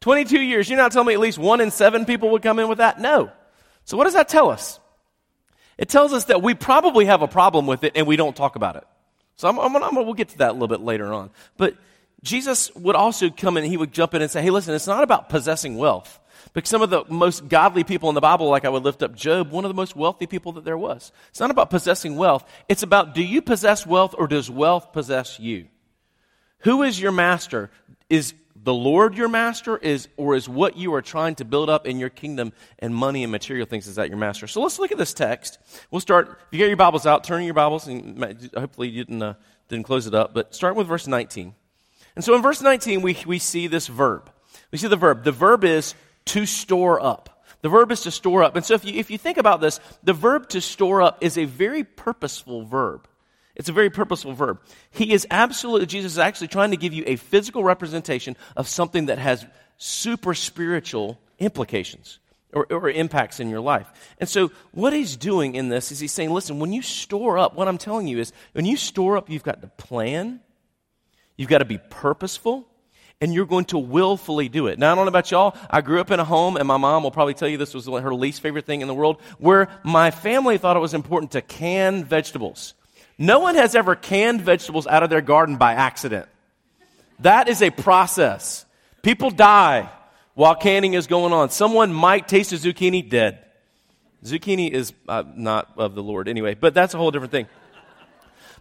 22 0.00 0.40
years, 0.40 0.70
you're 0.70 0.78
not 0.78 0.92
telling 0.92 1.08
me 1.08 1.14
at 1.14 1.18
least 1.18 1.38
one 1.38 1.60
in 1.60 1.72
seven 1.72 2.04
people 2.04 2.30
would 2.30 2.42
come 2.42 2.60
in 2.60 2.68
with 2.68 2.78
that? 2.78 3.00
No. 3.00 3.32
So, 3.84 3.96
what 3.96 4.04
does 4.04 4.14
that 4.14 4.28
tell 4.28 4.48
us? 4.48 4.78
It 5.76 5.88
tells 5.88 6.12
us 6.12 6.26
that 6.26 6.40
we 6.40 6.54
probably 6.54 7.06
have 7.06 7.22
a 7.22 7.26
problem 7.26 7.66
with 7.66 7.82
it 7.82 7.94
and 7.96 8.06
we 8.06 8.14
don't 8.14 8.36
talk 8.36 8.54
about 8.54 8.76
it. 8.76 8.84
So, 9.34 9.48
I'm, 9.48 9.58
I'm, 9.58 9.74
I'm, 9.82 9.96
we'll 9.96 10.14
get 10.14 10.28
to 10.28 10.38
that 10.38 10.50
a 10.50 10.52
little 10.52 10.68
bit 10.68 10.80
later 10.80 11.12
on. 11.12 11.30
But 11.56 11.74
Jesus 12.22 12.72
would 12.76 12.94
also 12.94 13.28
come 13.28 13.56
in, 13.56 13.64
he 13.64 13.76
would 13.76 13.92
jump 13.92 14.14
in 14.14 14.22
and 14.22 14.30
say, 14.30 14.40
hey, 14.40 14.50
listen, 14.50 14.72
it's 14.72 14.86
not 14.86 15.02
about 15.02 15.28
possessing 15.28 15.76
wealth. 15.76 16.20
Because 16.52 16.70
some 16.70 16.82
of 16.82 16.90
the 16.90 17.04
most 17.08 17.48
godly 17.48 17.84
people 17.84 18.08
in 18.08 18.14
the 18.14 18.20
Bible, 18.20 18.48
like 18.48 18.64
I 18.64 18.68
would 18.68 18.84
lift 18.84 19.02
up 19.02 19.14
Job, 19.14 19.50
one 19.50 19.64
of 19.64 19.68
the 19.68 19.74
most 19.74 19.96
wealthy 19.96 20.26
people 20.26 20.52
that 20.52 20.64
there 20.64 20.78
was. 20.78 21.12
It's 21.30 21.40
not 21.40 21.50
about 21.50 21.70
possessing 21.70 22.16
wealth. 22.16 22.48
It's 22.68 22.82
about 22.82 23.14
do 23.14 23.22
you 23.22 23.42
possess 23.42 23.86
wealth 23.86 24.14
or 24.16 24.26
does 24.26 24.50
wealth 24.50 24.92
possess 24.92 25.38
you? 25.38 25.66
Who 26.60 26.82
is 26.82 27.00
your 27.00 27.12
master? 27.12 27.70
Is 28.10 28.34
the 28.64 28.74
Lord 28.74 29.16
your 29.16 29.28
master 29.28 29.76
is 29.76 30.08
or 30.16 30.34
is 30.34 30.48
what 30.48 30.76
you 30.76 30.92
are 30.94 31.02
trying 31.02 31.36
to 31.36 31.44
build 31.44 31.70
up 31.70 31.86
in 31.86 31.98
your 31.98 32.08
kingdom 32.08 32.52
and 32.78 32.94
money 32.94 33.22
and 33.22 33.30
material 33.30 33.66
things 33.66 33.86
is 33.86 33.96
that 33.96 34.08
your 34.08 34.18
master? 34.18 34.46
So 34.46 34.60
let's 34.60 34.78
look 34.78 34.92
at 34.92 34.98
this 34.98 35.14
text. 35.14 35.58
We'll 35.90 36.00
start 36.00 36.28
if 36.28 36.46
you 36.50 36.58
get 36.58 36.68
your 36.68 36.76
Bibles 36.76 37.06
out, 37.06 37.24
turn 37.24 37.44
your 37.44 37.54
Bibles 37.54 37.86
and 37.86 38.50
hopefully 38.56 38.88
you 38.88 39.04
didn't 39.04 39.22
uh, 39.22 39.34
didn't 39.68 39.84
close 39.84 40.06
it 40.06 40.14
up, 40.14 40.34
but 40.34 40.54
start 40.54 40.76
with 40.76 40.86
verse 40.86 41.06
19. 41.06 41.54
And 42.16 42.24
so 42.24 42.34
in 42.34 42.42
verse 42.42 42.60
19 42.60 43.02
we 43.02 43.16
we 43.26 43.38
see 43.38 43.68
this 43.68 43.86
verb. 43.86 44.30
We 44.72 44.78
see 44.78 44.88
the 44.88 44.96
verb. 44.96 45.24
The 45.24 45.32
verb 45.32 45.64
is 45.64 45.94
to 46.28 46.46
store 46.46 47.02
up. 47.02 47.44
The 47.60 47.68
verb 47.68 47.90
is 47.90 48.02
to 48.02 48.10
store 48.10 48.44
up. 48.44 48.54
And 48.54 48.64
so 48.64 48.74
if 48.74 48.84
you, 48.84 48.94
if 48.94 49.10
you 49.10 49.18
think 49.18 49.36
about 49.36 49.60
this, 49.60 49.80
the 50.02 50.12
verb 50.12 50.48
to 50.50 50.60
store 50.60 51.02
up 51.02 51.18
is 51.20 51.36
a 51.36 51.44
very 51.44 51.82
purposeful 51.84 52.64
verb. 52.64 53.08
It's 53.56 53.68
a 53.68 53.72
very 53.72 53.90
purposeful 53.90 54.34
verb. 54.34 54.60
He 54.90 55.12
is 55.12 55.26
absolutely, 55.30 55.86
Jesus 55.86 56.12
is 56.12 56.18
actually 56.18 56.48
trying 56.48 56.70
to 56.70 56.76
give 56.76 56.92
you 56.92 57.02
a 57.06 57.16
physical 57.16 57.64
representation 57.64 58.36
of 58.56 58.68
something 58.68 59.06
that 59.06 59.18
has 59.18 59.44
super 59.78 60.34
spiritual 60.34 61.20
implications 61.40 62.20
or, 62.52 62.66
or, 62.70 62.88
impacts 62.88 63.40
in 63.40 63.50
your 63.50 63.60
life. 63.60 63.86
And 64.18 64.28
so 64.28 64.50
what 64.72 64.92
he's 64.92 65.16
doing 65.16 65.54
in 65.54 65.68
this 65.68 65.92
is 65.92 65.98
he's 66.00 66.12
saying, 66.12 66.30
listen, 66.30 66.60
when 66.60 66.72
you 66.72 66.82
store 66.82 67.36
up, 67.36 67.54
what 67.54 67.68
I'm 67.68 67.78
telling 67.78 68.06
you 68.06 68.18
is 68.18 68.32
when 68.52 68.64
you 68.64 68.76
store 68.76 69.16
up, 69.16 69.28
you've 69.28 69.42
got 69.42 69.60
to 69.60 69.68
plan, 69.68 70.40
you've 71.36 71.50
got 71.50 71.58
to 71.58 71.66
be 71.66 71.78
purposeful, 71.90 72.66
and 73.20 73.34
you're 73.34 73.46
going 73.46 73.64
to 73.66 73.78
willfully 73.78 74.48
do 74.48 74.68
it. 74.68 74.78
Now, 74.78 74.92
I 74.92 74.94
don't 74.94 75.04
know 75.04 75.08
about 75.08 75.30
y'all. 75.30 75.56
I 75.68 75.80
grew 75.80 76.00
up 76.00 76.10
in 76.10 76.20
a 76.20 76.24
home, 76.24 76.56
and 76.56 76.68
my 76.68 76.76
mom 76.76 77.02
will 77.02 77.10
probably 77.10 77.34
tell 77.34 77.48
you 77.48 77.56
this 77.56 77.74
was 77.74 77.86
her 77.86 78.14
least 78.14 78.40
favorite 78.40 78.64
thing 78.64 78.80
in 78.80 78.88
the 78.88 78.94
world, 78.94 79.20
where 79.38 79.68
my 79.82 80.10
family 80.10 80.56
thought 80.58 80.76
it 80.76 80.80
was 80.80 80.94
important 80.94 81.32
to 81.32 81.42
can 81.42 82.04
vegetables. 82.04 82.74
No 83.18 83.40
one 83.40 83.56
has 83.56 83.74
ever 83.74 83.96
canned 83.96 84.42
vegetables 84.42 84.86
out 84.86 85.02
of 85.02 85.10
their 85.10 85.20
garden 85.20 85.56
by 85.56 85.72
accident. 85.72 86.28
That 87.20 87.48
is 87.48 87.60
a 87.62 87.70
process. 87.70 88.64
People 89.02 89.30
die 89.30 89.90
while 90.34 90.54
canning 90.54 90.94
is 90.94 91.08
going 91.08 91.32
on. 91.32 91.50
Someone 91.50 91.92
might 91.92 92.28
taste 92.28 92.52
a 92.52 92.54
zucchini 92.54 93.08
dead. 93.08 93.44
Zucchini 94.24 94.70
is 94.70 94.92
uh, 95.08 95.24
not 95.34 95.72
of 95.76 95.96
the 95.96 96.02
Lord 96.02 96.28
anyway, 96.28 96.54
but 96.54 96.74
that's 96.74 96.94
a 96.94 96.98
whole 96.98 97.10
different 97.10 97.32
thing. 97.32 97.48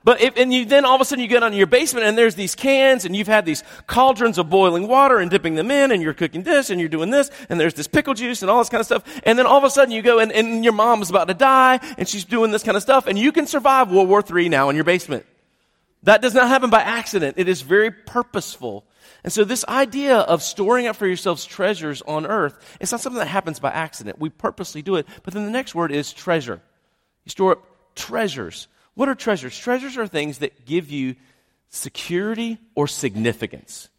But 0.07 0.21
if, 0.21 0.37
and 0.37 0.53
you 0.53 0.63
then 0.63 0.85
all 0.85 0.95
of 0.95 1.01
a 1.01 1.03
sudden 1.03 1.21
you 1.21 1.27
get 1.27 1.43
on 1.43 1.51
your 1.51 1.67
basement 1.67 2.05
and 2.05 2.17
there's 2.17 2.35
these 2.35 2.55
cans 2.55 3.03
and 3.03 3.13
you've 3.13 3.27
had 3.27 3.45
these 3.45 3.61
cauldrons 3.87 4.37
of 4.37 4.49
boiling 4.49 4.87
water 4.87 5.17
and 5.17 5.29
dipping 5.29 5.55
them 5.55 5.69
in 5.69 5.91
and 5.91 6.01
you're 6.01 6.13
cooking 6.13 6.43
this 6.43 6.69
and 6.69 6.79
you're 6.79 6.87
doing 6.87 7.09
this 7.09 7.29
and 7.49 7.59
there's 7.59 7.73
this 7.73 7.89
pickle 7.89 8.13
juice 8.13 8.41
and 8.41 8.49
all 8.49 8.59
this 8.59 8.69
kind 8.69 8.79
of 8.79 8.85
stuff. 8.85 9.03
And 9.25 9.37
then 9.37 9.45
all 9.45 9.57
of 9.57 9.65
a 9.65 9.69
sudden 9.69 9.91
you 9.91 10.01
go 10.01 10.19
and, 10.19 10.31
and 10.31 10.63
your 10.63 10.71
mom's 10.71 11.09
about 11.09 11.27
to 11.27 11.33
die 11.33 11.81
and 11.97 12.07
she's 12.07 12.23
doing 12.23 12.51
this 12.51 12.63
kind 12.63 12.77
of 12.77 12.83
stuff 12.83 13.05
and 13.05 13.19
you 13.19 13.33
can 13.33 13.47
survive 13.47 13.91
World 13.91 14.07
War 14.07 14.23
III 14.25 14.47
now 14.47 14.69
in 14.69 14.77
your 14.77 14.85
basement. 14.85 15.25
That 16.03 16.21
does 16.21 16.33
not 16.33 16.47
happen 16.47 16.69
by 16.69 16.83
accident. 16.83 17.35
It 17.37 17.49
is 17.49 17.61
very 17.61 17.91
purposeful. 17.91 18.85
And 19.25 19.33
so 19.33 19.43
this 19.43 19.65
idea 19.67 20.19
of 20.19 20.41
storing 20.41 20.87
up 20.87 20.95
for 20.95 21.05
yourselves 21.05 21.43
treasures 21.43 22.01
on 22.03 22.25
earth, 22.25 22.77
it's 22.79 22.93
not 22.93 23.01
something 23.01 23.19
that 23.19 23.27
happens 23.27 23.59
by 23.59 23.71
accident. 23.71 24.19
We 24.19 24.29
purposely 24.29 24.81
do 24.81 24.95
it. 24.95 25.05
But 25.23 25.33
then 25.33 25.43
the 25.43 25.51
next 25.51 25.75
word 25.75 25.91
is 25.91 26.13
treasure. 26.13 26.61
You 27.25 27.29
store 27.29 27.51
up 27.51 27.65
treasures. 27.93 28.69
What 28.97 29.09
are 29.09 29.13
treasures? 29.13 29.55
Treasures 29.55 29.95
are 29.95 30.07
things 30.07 30.39
that 30.39 30.65
give 30.65 30.89
you 30.89 31.17
security 31.69 32.57
or 32.73 32.87
significance. 32.87 33.89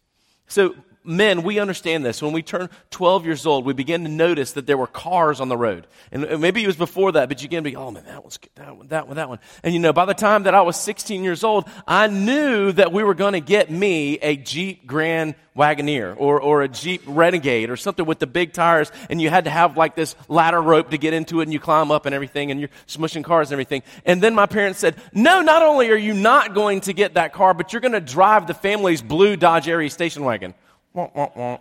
So, 0.49 0.75
men, 1.09 1.43
we 1.43 1.59
understand 1.59 2.05
this. 2.05 2.21
When 2.21 2.31
we 2.31 2.41
turn 2.41 2.69
12 2.91 3.25
years 3.25 3.45
old, 3.45 3.65
we 3.65 3.73
begin 3.73 4.03
to 4.03 4.09
notice 4.09 4.53
that 4.53 4.67
there 4.67 4.77
were 4.77 4.87
cars 4.87 5.41
on 5.41 5.49
the 5.49 5.57
road. 5.57 5.87
And 6.11 6.39
maybe 6.39 6.63
it 6.63 6.67
was 6.67 6.77
before 6.77 7.11
that, 7.13 7.27
but 7.27 7.41
you 7.41 7.49
begin 7.49 7.63
to 7.63 7.69
be, 7.69 7.75
oh 7.75 7.91
man, 7.91 8.05
that 8.05 8.23
one's 8.23 8.37
good, 8.37 8.51
that 8.55 8.77
one, 8.77 8.87
that 8.87 9.07
one, 9.07 9.15
that 9.17 9.29
one. 9.29 9.39
And 9.63 9.73
you 9.73 9.79
know, 9.79 9.91
by 9.91 10.05
the 10.05 10.13
time 10.13 10.43
that 10.43 10.55
I 10.55 10.61
was 10.61 10.77
16 10.77 11.23
years 11.23 11.43
old, 11.43 11.67
I 11.87 12.07
knew 12.07 12.71
that 12.73 12.93
we 12.93 13.03
were 13.03 13.15
going 13.15 13.33
to 13.33 13.41
get 13.41 13.69
me 13.71 14.19
a 14.19 14.37
Jeep 14.37 14.85
Grand 14.85 15.35
Wagoneer 15.57 16.15
or, 16.17 16.41
or 16.41 16.61
a 16.61 16.67
Jeep 16.67 17.01
Renegade 17.05 17.69
or 17.69 17.75
something 17.75 18.05
with 18.05 18.19
the 18.19 18.27
big 18.27 18.53
tires 18.53 18.91
and 19.09 19.21
you 19.21 19.29
had 19.29 19.43
to 19.43 19.49
have 19.49 19.75
like 19.75 19.95
this 19.95 20.15
ladder 20.29 20.61
rope 20.61 20.91
to 20.91 20.97
get 20.97 21.13
into 21.13 21.41
it 21.41 21.43
and 21.43 21.53
you 21.53 21.59
climb 21.59 21.91
up 21.91 22.05
and 22.05 22.15
everything 22.15 22.49
and 22.49 22.59
you're 22.61 22.69
smushing 22.87 23.23
cars 23.23 23.49
and 23.49 23.53
everything. 23.53 23.83
And 24.05 24.21
then 24.23 24.35
my 24.35 24.45
parents 24.45 24.79
said, 24.79 24.95
no, 25.13 25.41
not 25.41 25.61
only 25.61 25.89
are 25.91 25.97
you 25.97 26.13
not 26.13 26.53
going 26.53 26.81
to 26.81 26.93
get 26.93 27.15
that 27.15 27.33
car, 27.33 27.53
but 27.53 27.73
you're 27.73 27.81
going 27.81 27.91
to 27.91 27.99
drive 27.99 28.47
the 28.47 28.53
family's 28.53 29.01
blue 29.01 29.35
Dodge 29.35 29.67
Aries 29.67 29.93
station 29.93 30.23
wagon. 30.23 30.53
Wah, 30.99 31.09
wah, 31.15 31.31
wah. 31.35 31.57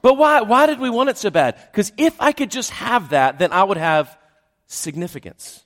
But 0.00 0.16
why, 0.16 0.40
why 0.40 0.66
did 0.66 0.80
we 0.80 0.88
want 0.88 1.10
it 1.10 1.18
so 1.18 1.30
bad? 1.30 1.56
Because 1.70 1.92
if 1.96 2.20
I 2.20 2.32
could 2.32 2.50
just 2.50 2.70
have 2.70 3.10
that, 3.10 3.38
then 3.38 3.52
I 3.52 3.62
would 3.62 3.76
have 3.76 4.16
significance. 4.66 5.64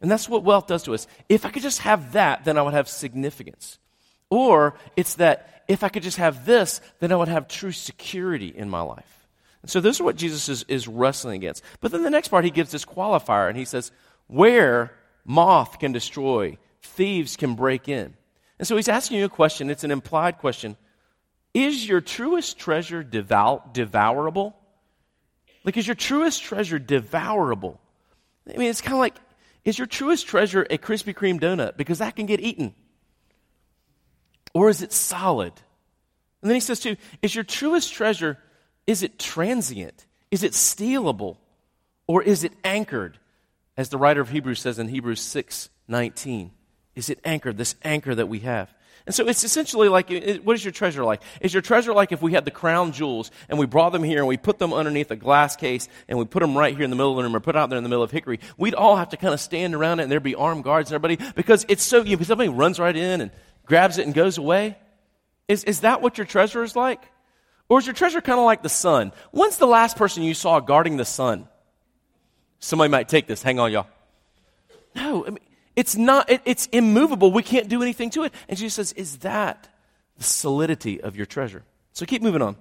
And 0.00 0.10
that's 0.10 0.28
what 0.28 0.42
wealth 0.42 0.66
does 0.66 0.82
to 0.82 0.94
us. 0.94 1.06
If 1.28 1.46
I 1.46 1.50
could 1.50 1.62
just 1.62 1.80
have 1.80 2.12
that, 2.12 2.44
then 2.44 2.58
I 2.58 2.62
would 2.62 2.74
have 2.74 2.88
significance. 2.88 3.78
Or 4.30 4.74
it's 4.96 5.14
that 5.14 5.64
if 5.68 5.84
I 5.84 5.88
could 5.88 6.02
just 6.02 6.18
have 6.18 6.44
this, 6.44 6.80
then 6.98 7.12
I 7.12 7.16
would 7.16 7.28
have 7.28 7.48
true 7.48 7.72
security 7.72 8.48
in 8.48 8.68
my 8.68 8.80
life. 8.80 9.26
And 9.62 9.70
so 9.70 9.80
this 9.80 9.96
is 9.96 10.02
what 10.02 10.16
Jesus 10.16 10.48
is, 10.48 10.64
is 10.68 10.88
wrestling 10.88 11.36
against. 11.36 11.62
But 11.80 11.92
then 11.92 12.02
the 12.02 12.10
next 12.10 12.28
part, 12.28 12.44
he 12.44 12.50
gives 12.50 12.72
this 12.72 12.84
qualifier 12.84 13.48
and 13.48 13.56
he 13.56 13.64
says, 13.64 13.92
where 14.26 14.92
moth 15.24 15.78
can 15.78 15.92
destroy, 15.92 16.58
thieves 16.82 17.36
can 17.36 17.54
break 17.54 17.88
in. 17.88 18.14
And 18.58 18.66
so 18.66 18.76
he's 18.76 18.88
asking 18.88 19.18
you 19.18 19.24
a 19.24 19.30
question. 19.30 19.70
It's 19.70 19.84
an 19.84 19.90
implied 19.90 20.38
question. 20.38 20.76
Is 21.56 21.88
your 21.88 22.02
truest 22.02 22.58
treasure 22.58 23.02
devour- 23.02 23.62
devourable? 23.72 24.54
Like, 25.64 25.78
is 25.78 25.86
your 25.86 25.94
truest 25.94 26.42
treasure 26.42 26.78
devourable? 26.78 27.80
I 28.46 28.58
mean, 28.58 28.68
it's 28.68 28.82
kind 28.82 28.92
of 28.92 28.98
like, 28.98 29.14
is 29.64 29.78
your 29.78 29.86
truest 29.86 30.26
treasure 30.26 30.66
a 30.68 30.76
Krispy 30.76 31.14
Kreme 31.14 31.40
donut? 31.40 31.78
Because 31.78 32.00
that 32.00 32.14
can 32.14 32.26
get 32.26 32.40
eaten. 32.40 32.74
Or 34.52 34.68
is 34.68 34.82
it 34.82 34.92
solid? 34.92 35.54
And 36.42 36.50
then 36.50 36.56
he 36.56 36.60
says, 36.60 36.78
too, 36.78 36.98
is 37.22 37.34
your 37.34 37.42
truest 37.42 37.90
treasure, 37.94 38.36
is 38.86 39.02
it 39.02 39.18
transient? 39.18 40.04
Is 40.30 40.42
it 40.42 40.52
stealable? 40.52 41.38
Or 42.06 42.22
is 42.22 42.44
it 42.44 42.52
anchored? 42.64 43.18
As 43.78 43.88
the 43.88 43.96
writer 43.96 44.20
of 44.20 44.28
Hebrews 44.28 44.60
says 44.60 44.78
in 44.78 44.88
Hebrews 44.88 45.22
6 45.22 45.70
19. 45.88 46.50
Is 46.94 47.08
it 47.08 47.18
anchored, 47.24 47.56
this 47.56 47.76
anchor 47.82 48.14
that 48.14 48.28
we 48.28 48.40
have? 48.40 48.74
And 49.06 49.14
so 49.14 49.28
it's 49.28 49.44
essentially 49.44 49.88
like, 49.88 50.10
what 50.42 50.54
is 50.54 50.64
your 50.64 50.72
treasure 50.72 51.04
like? 51.04 51.22
Is 51.40 51.54
your 51.54 51.62
treasure 51.62 51.94
like 51.94 52.10
if 52.10 52.20
we 52.20 52.32
had 52.32 52.44
the 52.44 52.50
crown 52.50 52.90
jewels 52.90 53.30
and 53.48 53.56
we 53.56 53.64
brought 53.64 53.90
them 53.92 54.02
here 54.02 54.18
and 54.18 54.26
we 54.26 54.36
put 54.36 54.58
them 54.58 54.72
underneath 54.72 55.12
a 55.12 55.16
glass 55.16 55.54
case 55.54 55.88
and 56.08 56.18
we 56.18 56.24
put 56.24 56.40
them 56.40 56.58
right 56.58 56.74
here 56.74 56.82
in 56.82 56.90
the 56.90 56.96
middle 56.96 57.12
of 57.12 57.16
the 57.16 57.22
room 57.22 57.36
or 57.36 57.40
put 57.40 57.54
out 57.54 57.70
there 57.70 57.76
in 57.76 57.84
the 57.84 57.88
middle 57.88 58.02
of 58.02 58.10
Hickory? 58.10 58.40
We'd 58.58 58.74
all 58.74 58.96
have 58.96 59.10
to 59.10 59.16
kind 59.16 59.32
of 59.32 59.38
stand 59.38 59.76
around 59.76 60.00
it 60.00 60.04
and 60.04 60.12
there'd 60.12 60.24
be 60.24 60.34
armed 60.34 60.64
guards 60.64 60.90
and 60.90 60.96
everybody 60.96 61.30
because 61.36 61.64
it's 61.68 61.84
so, 61.84 62.02
you 62.02 62.16
know, 62.16 62.22
somebody 62.24 62.48
runs 62.48 62.80
right 62.80 62.96
in 62.96 63.20
and 63.20 63.30
grabs 63.64 63.98
it 63.98 64.06
and 64.06 64.14
goes 64.14 64.38
away. 64.38 64.76
Is, 65.46 65.62
is 65.62 65.80
that 65.80 66.02
what 66.02 66.18
your 66.18 66.26
treasure 66.26 66.64
is 66.64 66.74
like? 66.74 67.00
Or 67.68 67.78
is 67.78 67.86
your 67.86 67.94
treasure 67.94 68.20
kind 68.20 68.40
of 68.40 68.44
like 68.44 68.62
the 68.62 68.68
sun? 68.68 69.12
When's 69.30 69.58
the 69.58 69.66
last 69.66 69.96
person 69.96 70.24
you 70.24 70.34
saw 70.34 70.58
guarding 70.58 70.96
the 70.96 71.04
sun? 71.04 71.48
Somebody 72.58 72.90
might 72.90 73.08
take 73.08 73.28
this. 73.28 73.42
Hang 73.42 73.60
on, 73.60 73.70
y'all. 73.70 73.86
No, 74.96 75.24
I 75.26 75.30
mean, 75.30 75.38
it's 75.76 75.94
not, 75.94 76.30
it, 76.30 76.40
it's 76.46 76.66
immovable. 76.66 77.30
We 77.30 77.42
can't 77.42 77.68
do 77.68 77.82
anything 77.82 78.10
to 78.10 78.24
it. 78.24 78.32
And 78.48 78.58
Jesus 78.58 78.74
says, 78.74 78.92
Is 78.92 79.18
that 79.18 79.68
the 80.16 80.24
solidity 80.24 81.00
of 81.02 81.16
your 81.16 81.26
treasure? 81.26 81.62
So 81.92 82.06
keep 82.06 82.22
moving 82.22 82.42
on. 82.42 82.56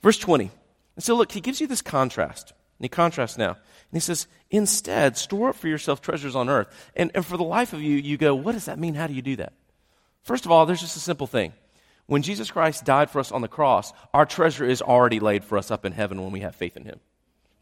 Verse 0.00 0.18
20. 0.18 0.50
And 0.94 1.04
so 1.04 1.16
look, 1.16 1.32
he 1.32 1.40
gives 1.40 1.60
you 1.60 1.66
this 1.66 1.82
contrast. 1.82 2.50
And 2.78 2.84
he 2.84 2.88
contrasts 2.88 3.36
now. 3.36 3.50
And 3.50 3.92
he 3.92 4.00
says, 4.00 4.28
Instead, 4.50 5.16
store 5.16 5.50
up 5.50 5.56
for 5.56 5.68
yourself 5.68 6.00
treasures 6.00 6.36
on 6.36 6.48
earth. 6.48 6.68
And, 6.94 7.10
and 7.14 7.26
for 7.26 7.36
the 7.36 7.44
life 7.44 7.72
of 7.72 7.82
you, 7.82 7.96
you 7.96 8.16
go, 8.16 8.34
What 8.34 8.52
does 8.52 8.66
that 8.66 8.78
mean? 8.78 8.94
How 8.94 9.08
do 9.08 9.14
you 9.14 9.22
do 9.22 9.36
that? 9.36 9.52
First 10.22 10.46
of 10.46 10.52
all, 10.52 10.64
there's 10.64 10.80
just 10.80 10.96
a 10.96 11.00
simple 11.00 11.26
thing. 11.26 11.52
When 12.06 12.22
Jesus 12.22 12.50
Christ 12.50 12.84
died 12.84 13.10
for 13.10 13.18
us 13.20 13.32
on 13.32 13.42
the 13.42 13.48
cross, 13.48 13.92
our 14.12 14.26
treasure 14.26 14.64
is 14.64 14.82
already 14.82 15.18
laid 15.18 15.44
for 15.44 15.58
us 15.58 15.70
up 15.70 15.84
in 15.84 15.92
heaven 15.92 16.22
when 16.22 16.32
we 16.32 16.40
have 16.40 16.54
faith 16.54 16.76
in 16.76 16.84
him. 16.84 17.00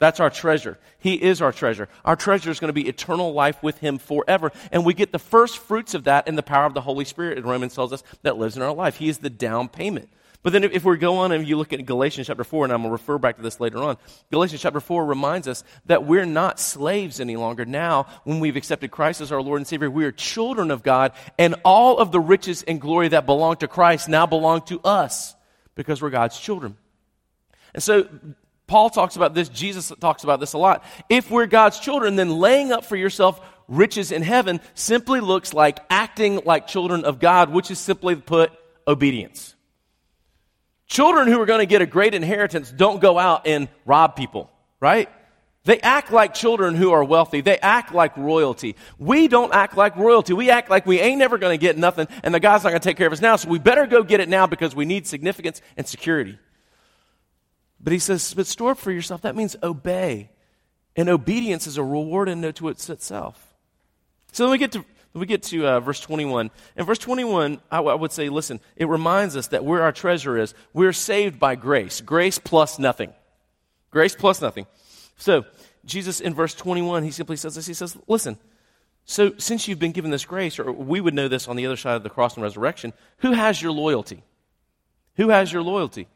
That's 0.00 0.18
our 0.18 0.30
treasure. 0.30 0.78
He 0.98 1.14
is 1.14 1.40
our 1.42 1.52
treasure. 1.52 1.88
Our 2.06 2.16
treasure 2.16 2.50
is 2.50 2.58
going 2.58 2.70
to 2.70 2.72
be 2.72 2.88
eternal 2.88 3.32
life 3.34 3.62
with 3.62 3.78
Him 3.78 3.98
forever. 3.98 4.50
And 4.72 4.84
we 4.84 4.94
get 4.94 5.12
the 5.12 5.18
first 5.18 5.58
fruits 5.58 5.94
of 5.94 6.04
that 6.04 6.26
in 6.26 6.36
the 6.36 6.42
power 6.42 6.64
of 6.64 6.74
the 6.74 6.80
Holy 6.80 7.04
Spirit, 7.04 7.36
and 7.36 7.46
Romans 7.46 7.74
tells 7.74 7.92
us, 7.92 8.02
that 8.22 8.38
lives 8.38 8.56
in 8.56 8.62
our 8.62 8.72
life. 8.74 8.96
He 8.96 9.10
is 9.10 9.18
the 9.18 9.30
down 9.30 9.68
payment. 9.68 10.08
But 10.42 10.54
then 10.54 10.64
if 10.64 10.86
we 10.86 10.96
go 10.96 11.18
on 11.18 11.32
and 11.32 11.46
you 11.46 11.58
look 11.58 11.74
at 11.74 11.84
Galatians 11.84 12.28
chapter 12.28 12.44
4, 12.44 12.64
and 12.64 12.72
I'm 12.72 12.80
going 12.80 12.88
to 12.88 12.92
refer 12.92 13.18
back 13.18 13.36
to 13.36 13.42
this 13.42 13.60
later 13.60 13.76
on, 13.76 13.98
Galatians 14.30 14.62
chapter 14.62 14.80
4 14.80 15.04
reminds 15.04 15.46
us 15.46 15.64
that 15.84 16.06
we're 16.06 16.24
not 16.24 16.58
slaves 16.58 17.20
any 17.20 17.36
longer. 17.36 17.66
Now, 17.66 18.06
when 18.24 18.40
we've 18.40 18.56
accepted 18.56 18.90
Christ 18.90 19.20
as 19.20 19.32
our 19.32 19.42
Lord 19.42 19.60
and 19.60 19.66
Savior, 19.66 19.90
we 19.90 20.06
are 20.06 20.12
children 20.12 20.70
of 20.70 20.82
God, 20.82 21.12
and 21.38 21.56
all 21.62 21.98
of 21.98 22.10
the 22.10 22.20
riches 22.20 22.62
and 22.62 22.80
glory 22.80 23.08
that 23.08 23.26
belong 23.26 23.56
to 23.56 23.68
Christ 23.68 24.08
now 24.08 24.24
belong 24.24 24.62
to 24.62 24.80
us 24.80 25.36
because 25.74 26.00
we're 26.00 26.08
God's 26.08 26.40
children. 26.40 26.78
And 27.74 27.82
so 27.82 28.08
Paul 28.70 28.88
talks 28.88 29.16
about 29.16 29.34
this, 29.34 29.48
Jesus 29.48 29.90
talks 29.98 30.22
about 30.22 30.38
this 30.38 30.52
a 30.52 30.58
lot. 30.58 30.84
If 31.08 31.28
we're 31.28 31.46
God's 31.46 31.80
children, 31.80 32.14
then 32.14 32.30
laying 32.30 32.70
up 32.70 32.84
for 32.84 32.94
yourself 32.94 33.40
riches 33.66 34.12
in 34.12 34.22
heaven 34.22 34.60
simply 34.74 35.18
looks 35.18 35.52
like 35.52 35.80
acting 35.90 36.42
like 36.44 36.68
children 36.68 37.04
of 37.04 37.18
God, 37.18 37.50
which 37.50 37.72
is 37.72 37.80
simply 37.80 38.14
put 38.14 38.52
obedience. 38.86 39.56
Children 40.86 41.26
who 41.26 41.40
are 41.40 41.46
going 41.46 41.58
to 41.58 41.66
get 41.66 41.82
a 41.82 41.86
great 41.86 42.14
inheritance 42.14 42.70
don't 42.70 43.00
go 43.00 43.18
out 43.18 43.44
and 43.44 43.68
rob 43.86 44.14
people, 44.14 44.48
right? 44.78 45.08
They 45.64 45.80
act 45.80 46.12
like 46.12 46.32
children 46.32 46.76
who 46.76 46.92
are 46.92 47.02
wealthy. 47.02 47.40
They 47.40 47.58
act 47.58 47.92
like 47.92 48.16
royalty. 48.16 48.76
We 49.00 49.26
don't 49.26 49.52
act 49.52 49.76
like 49.76 49.96
royalty. 49.96 50.32
We 50.32 50.48
act 50.48 50.70
like 50.70 50.86
we 50.86 51.00
ain't 51.00 51.18
never 51.18 51.38
going 51.38 51.58
to 51.58 51.60
get 51.60 51.76
nothing 51.76 52.06
and 52.22 52.32
the 52.32 52.38
God's 52.38 52.62
not 52.62 52.70
going 52.70 52.80
to 52.80 52.88
take 52.88 52.96
care 52.96 53.08
of 53.08 53.12
us 53.12 53.20
now, 53.20 53.34
so 53.34 53.48
we 53.48 53.58
better 53.58 53.88
go 53.88 54.04
get 54.04 54.20
it 54.20 54.28
now 54.28 54.46
because 54.46 54.76
we 54.76 54.84
need 54.84 55.08
significance 55.08 55.60
and 55.76 55.88
security. 55.88 56.38
But 57.82 57.92
he 57.92 57.98
says, 57.98 58.34
but 58.34 58.46
store 58.46 58.72
up 58.72 58.78
for 58.78 58.92
yourself. 58.92 59.22
That 59.22 59.36
means 59.36 59.56
obey. 59.62 60.30
And 60.96 61.08
obedience 61.08 61.66
is 61.66 61.78
a 61.78 61.84
reward 61.84 62.28
in 62.28 62.52
to 62.52 62.68
itself. 62.68 63.54
So 64.32 64.44
then 64.44 64.50
we 64.52 64.58
get 64.58 64.72
to, 64.72 64.84
we 65.14 65.26
get 65.26 65.42
to 65.44 65.66
uh, 65.66 65.80
verse 65.80 66.00
21. 66.00 66.50
In 66.76 66.84
verse 66.84 66.98
21, 66.98 67.60
I, 67.70 67.76
w- 67.76 67.92
I 67.92 67.94
would 67.94 68.12
say, 68.12 68.28
listen, 68.28 68.60
it 68.76 68.88
reminds 68.88 69.36
us 69.36 69.48
that 69.48 69.64
where 69.64 69.82
our 69.82 69.92
treasure 69.92 70.36
is, 70.36 70.54
we're 70.72 70.92
saved 70.92 71.40
by 71.40 71.54
grace. 71.54 72.00
Grace 72.00 72.38
plus 72.38 72.78
nothing. 72.78 73.12
Grace 73.90 74.14
plus 74.14 74.40
nothing. 74.40 74.66
So, 75.16 75.44
Jesus 75.84 76.20
in 76.20 76.34
verse 76.34 76.54
21, 76.54 77.02
he 77.02 77.10
simply 77.10 77.36
says 77.36 77.54
this. 77.54 77.66
He 77.66 77.74
says, 77.74 77.96
listen, 78.06 78.38
so 79.04 79.32
since 79.38 79.66
you've 79.66 79.78
been 79.78 79.92
given 79.92 80.10
this 80.10 80.24
grace, 80.24 80.58
or 80.58 80.70
we 80.70 81.00
would 81.00 81.14
know 81.14 81.28
this 81.28 81.48
on 81.48 81.56
the 81.56 81.66
other 81.66 81.76
side 81.76 81.96
of 81.96 82.02
the 82.02 82.10
cross 82.10 82.34
and 82.34 82.42
resurrection, 82.42 82.92
who 83.18 83.32
has 83.32 83.60
your 83.60 83.72
loyalty? 83.72 84.22
Who 85.16 85.30
has 85.30 85.52
your 85.52 85.62
loyalty? 85.62 86.06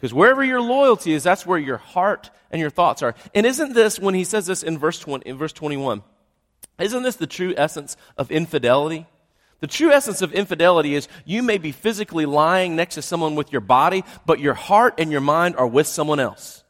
Because 0.00 0.14
wherever 0.14 0.42
your 0.42 0.62
loyalty 0.62 1.12
is, 1.12 1.22
that's 1.22 1.44
where 1.44 1.58
your 1.58 1.76
heart 1.76 2.30
and 2.50 2.58
your 2.58 2.70
thoughts 2.70 3.02
are. 3.02 3.14
And 3.34 3.44
isn't 3.44 3.74
this, 3.74 4.00
when 4.00 4.14
he 4.14 4.24
says 4.24 4.46
this 4.46 4.62
in 4.62 4.78
verse, 4.78 4.98
20, 4.98 5.28
in 5.28 5.36
verse 5.36 5.52
21, 5.52 6.02
isn't 6.78 7.02
this 7.02 7.16
the 7.16 7.26
true 7.26 7.52
essence 7.54 7.98
of 8.16 8.30
infidelity? 8.30 9.06
The 9.60 9.66
true 9.66 9.92
essence 9.92 10.22
of 10.22 10.32
infidelity 10.32 10.94
is 10.94 11.06
you 11.26 11.42
may 11.42 11.58
be 11.58 11.70
physically 11.70 12.24
lying 12.24 12.76
next 12.76 12.94
to 12.94 13.02
someone 13.02 13.34
with 13.34 13.52
your 13.52 13.60
body, 13.60 14.04
but 14.24 14.40
your 14.40 14.54
heart 14.54 14.94
and 14.96 15.12
your 15.12 15.20
mind 15.20 15.56
are 15.56 15.66
with 15.66 15.86
someone 15.86 16.18
else. 16.18 16.64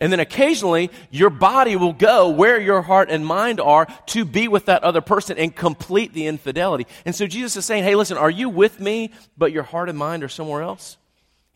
And 0.00 0.10
then 0.12 0.18
occasionally, 0.18 0.90
your 1.10 1.30
body 1.30 1.76
will 1.76 1.92
go 1.92 2.28
where 2.28 2.60
your 2.60 2.82
heart 2.82 3.08
and 3.08 3.24
mind 3.24 3.60
are 3.60 3.86
to 4.06 4.24
be 4.24 4.48
with 4.48 4.66
that 4.66 4.82
other 4.82 5.00
person 5.00 5.38
and 5.38 5.54
complete 5.54 6.12
the 6.12 6.26
infidelity. 6.26 6.88
And 7.04 7.14
so 7.14 7.26
Jesus 7.26 7.56
is 7.56 7.64
saying, 7.64 7.84
hey, 7.84 7.94
listen, 7.94 8.16
are 8.16 8.30
you 8.30 8.48
with 8.48 8.80
me, 8.80 9.12
but 9.36 9.52
your 9.52 9.64
heart 9.64 9.88
and 9.88 9.96
mind 9.96 10.24
are 10.24 10.28
somewhere 10.28 10.62
else? 10.62 10.97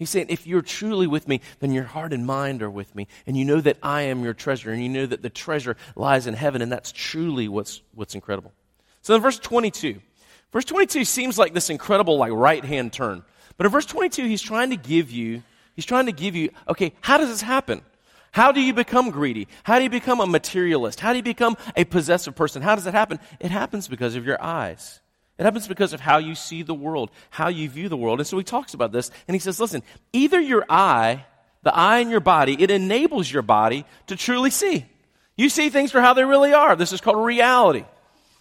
He's 0.03 0.11
saying, 0.11 0.27
if 0.31 0.49
you're 0.49 0.63
truly 0.63 1.07
with 1.07 1.29
me, 1.29 1.41
then 1.61 1.73
your 1.73 1.85
heart 1.85 2.13
and 2.13 2.27
mind 2.27 2.61
are 2.61 2.71
with 2.71 2.93
me. 2.97 3.07
And 3.25 3.37
you 3.37 3.45
know 3.45 3.61
that 3.61 3.77
I 3.85 4.03
am 4.03 4.25
your 4.25 4.35
treasure, 4.35 4.73
and 4.73 4.83
you 4.83 4.89
know 4.89 5.07
that 5.07 5.23
the 5.23 5.31
treasure 5.31 5.77
lies 5.95 6.27
in 6.27 6.35
heaven, 6.35 6.61
and 6.61 6.73
that's 6.73 6.91
truly 6.91 7.47
what's, 7.47 7.83
what's 7.95 8.17
incredible. 8.17 8.53
So 9.03 9.15
in 9.15 9.23
verse 9.23 9.39
22, 9.39 10.01
verse 10.51 10.65
22 10.65 11.05
seems 11.05 11.39
like 11.39 11.55
this 11.55 11.71
incredible, 11.71 12.17
like, 12.17 12.33
right 12.33 12.65
hand 12.65 12.93
turn. 12.93 13.23
But 13.57 13.67
in 13.67 13.71
verse 13.71 13.87
22, 13.87 14.25
he's 14.25 14.43
trying 14.43 14.71
to 14.71 14.77
give 14.77 15.13
you, 15.13 15.45
he's 15.77 15.87
trying 15.87 16.07
to 16.07 16.13
give 16.13 16.35
you, 16.35 16.51
okay, 16.69 16.95
how 17.01 17.19
does 17.19 17.29
this 17.29 17.43
happen? 17.43 17.83
How 18.33 18.51
do 18.51 18.61
you 18.61 18.73
become 18.73 19.11
greedy? 19.11 19.47
How 19.63 19.77
do 19.77 19.85
you 19.85 19.91
become 19.91 20.19
a 20.19 20.27
materialist? 20.27 20.99
How 20.99 21.13
do 21.13 21.19
you 21.19 21.23
become 21.23 21.57
a 21.77 21.85
possessive 21.85 22.35
person? 22.35 22.63
How 22.63 22.75
does 22.75 22.87
it 22.87 22.95
happen? 22.95 23.21
It 23.39 23.51
happens 23.51 23.87
because 23.87 24.17
of 24.17 24.27
your 24.27 24.43
eyes. 24.43 25.02
It 25.39 25.45
happens 25.45 25.67
because 25.67 25.93
of 25.93 26.01
how 26.01 26.19
you 26.19 26.35
see 26.35 26.63
the 26.63 26.75
world, 26.75 27.11
how 27.31 27.49
you 27.49 27.69
view 27.69 27.89
the 27.89 27.97
world. 27.97 28.21
And 28.21 28.27
so 28.27 28.39
he 28.39 28.45
talks 28.45 28.75
about 28.75 28.93
this 28.93 29.11
and 29.27 29.35
he 29.35 29.39
says, 29.39 29.59
listen, 29.59 29.83
either 30.13 30.41
your 30.41 30.65
eye, 30.69 31.25
the 31.63 31.75
eye 31.75 31.99
in 31.99 32.11
your 32.11 32.21
body, 32.21 32.57
it 32.61 32.71
enables 32.71 33.33
your 33.33 33.43
body 33.43 33.85
to 34.09 34.17
truly 34.17 34.51
see. 34.51 34.87
You 35.37 35.49
see 35.49 35.71
things 35.71 35.91
for 35.91 36.01
how 36.01 36.13
they 36.13 36.25
really 36.25 36.53
are. 36.53 36.77
This 36.77 36.93
is 36.93 37.01
called 37.01 37.25
reality. 37.25 37.85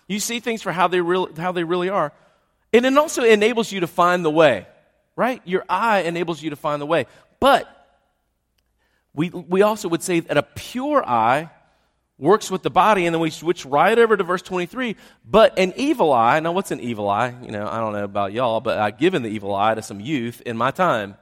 You 0.07 0.19
see 0.19 0.41
things 0.41 0.61
for 0.61 0.71
how 0.71 0.87
they, 0.87 0.99
really, 0.99 1.31
how 1.37 1.53
they 1.53 1.63
really 1.63 1.89
are. 1.89 2.11
And 2.73 2.85
it 2.85 2.97
also 2.97 3.23
enables 3.23 3.71
you 3.71 3.79
to 3.79 3.87
find 3.87 4.25
the 4.25 4.31
way, 4.31 4.67
right? 5.15 5.41
Your 5.45 5.63
eye 5.69 6.01
enables 6.01 6.41
you 6.41 6.49
to 6.49 6.55
find 6.55 6.81
the 6.81 6.85
way. 6.85 7.05
But 7.39 7.67
we, 9.13 9.29
we 9.29 9.61
also 9.61 9.87
would 9.87 10.03
say 10.03 10.19
that 10.19 10.37
a 10.37 10.43
pure 10.43 11.03
eye 11.07 11.49
works 12.21 12.51
with 12.51 12.61
the 12.61 12.69
body, 12.69 13.07
and 13.07 13.13
then 13.13 13.19
we 13.19 13.31
switch 13.31 13.65
right 13.65 13.97
over 13.97 14.15
to 14.15 14.23
verse 14.23 14.43
23. 14.43 14.95
But 15.25 15.57
an 15.57 15.73
evil 15.75 16.13
eye, 16.13 16.39
now 16.39 16.51
what's 16.51 16.71
an 16.71 16.79
evil 16.79 17.09
eye? 17.09 17.35
You 17.41 17.51
know, 17.51 17.67
I 17.67 17.79
don't 17.79 17.93
know 17.93 18.03
about 18.03 18.31
y'all, 18.31 18.61
but 18.61 18.77
I've 18.77 18.97
given 18.97 19.23
the 19.23 19.29
evil 19.29 19.53
eye 19.53 19.73
to 19.73 19.81
some 19.81 19.99
youth 19.99 20.41
in 20.45 20.55
my 20.55 20.69
time. 20.71 21.15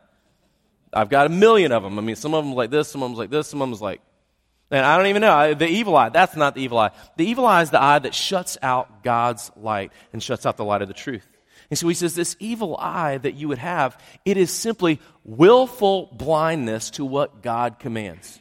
I've 0.91 1.09
got 1.09 1.25
a 1.25 1.29
million 1.29 1.71
of 1.71 1.83
them. 1.83 1.97
I 1.97 2.01
mean, 2.01 2.17
some 2.17 2.33
of 2.33 2.43
them 2.43 2.53
like 2.53 2.69
this, 2.69 2.89
some 2.89 3.01
of 3.01 3.09
them 3.09 3.17
like 3.17 3.29
this, 3.29 3.47
some 3.47 3.61
of 3.61 3.69
them 3.69 3.79
like, 3.79 4.01
and 4.71 4.85
I 4.85 4.97
don't 4.97 5.07
even 5.07 5.21
know. 5.21 5.53
The 5.53 5.67
evil 5.67 5.95
eye, 5.95 6.09
that's 6.09 6.35
not 6.35 6.53
the 6.53 6.61
evil 6.61 6.77
eye. 6.77 6.91
The 7.15 7.25
evil 7.25 7.45
eye 7.45 7.61
is 7.61 7.69
the 7.69 7.81
eye 7.81 7.99
that 7.99 8.13
shuts 8.13 8.57
out 8.61 9.03
God's 9.03 9.51
light 9.55 9.91
and 10.11 10.21
shuts 10.21 10.45
out 10.45 10.57
the 10.57 10.65
light 10.65 10.81
of 10.81 10.89
the 10.89 10.93
truth. 10.93 11.27
And 11.69 11.79
so 11.79 11.87
he 11.87 11.93
says, 11.93 12.13
this 12.13 12.35
evil 12.39 12.75
eye 12.77 13.17
that 13.19 13.35
you 13.35 13.47
would 13.47 13.57
have, 13.57 13.99
it 14.25 14.37
is 14.37 14.51
simply 14.51 14.99
willful 15.23 16.07
blindness 16.11 16.89
to 16.91 17.05
what 17.05 17.41
God 17.41 17.79
commands 17.79 18.39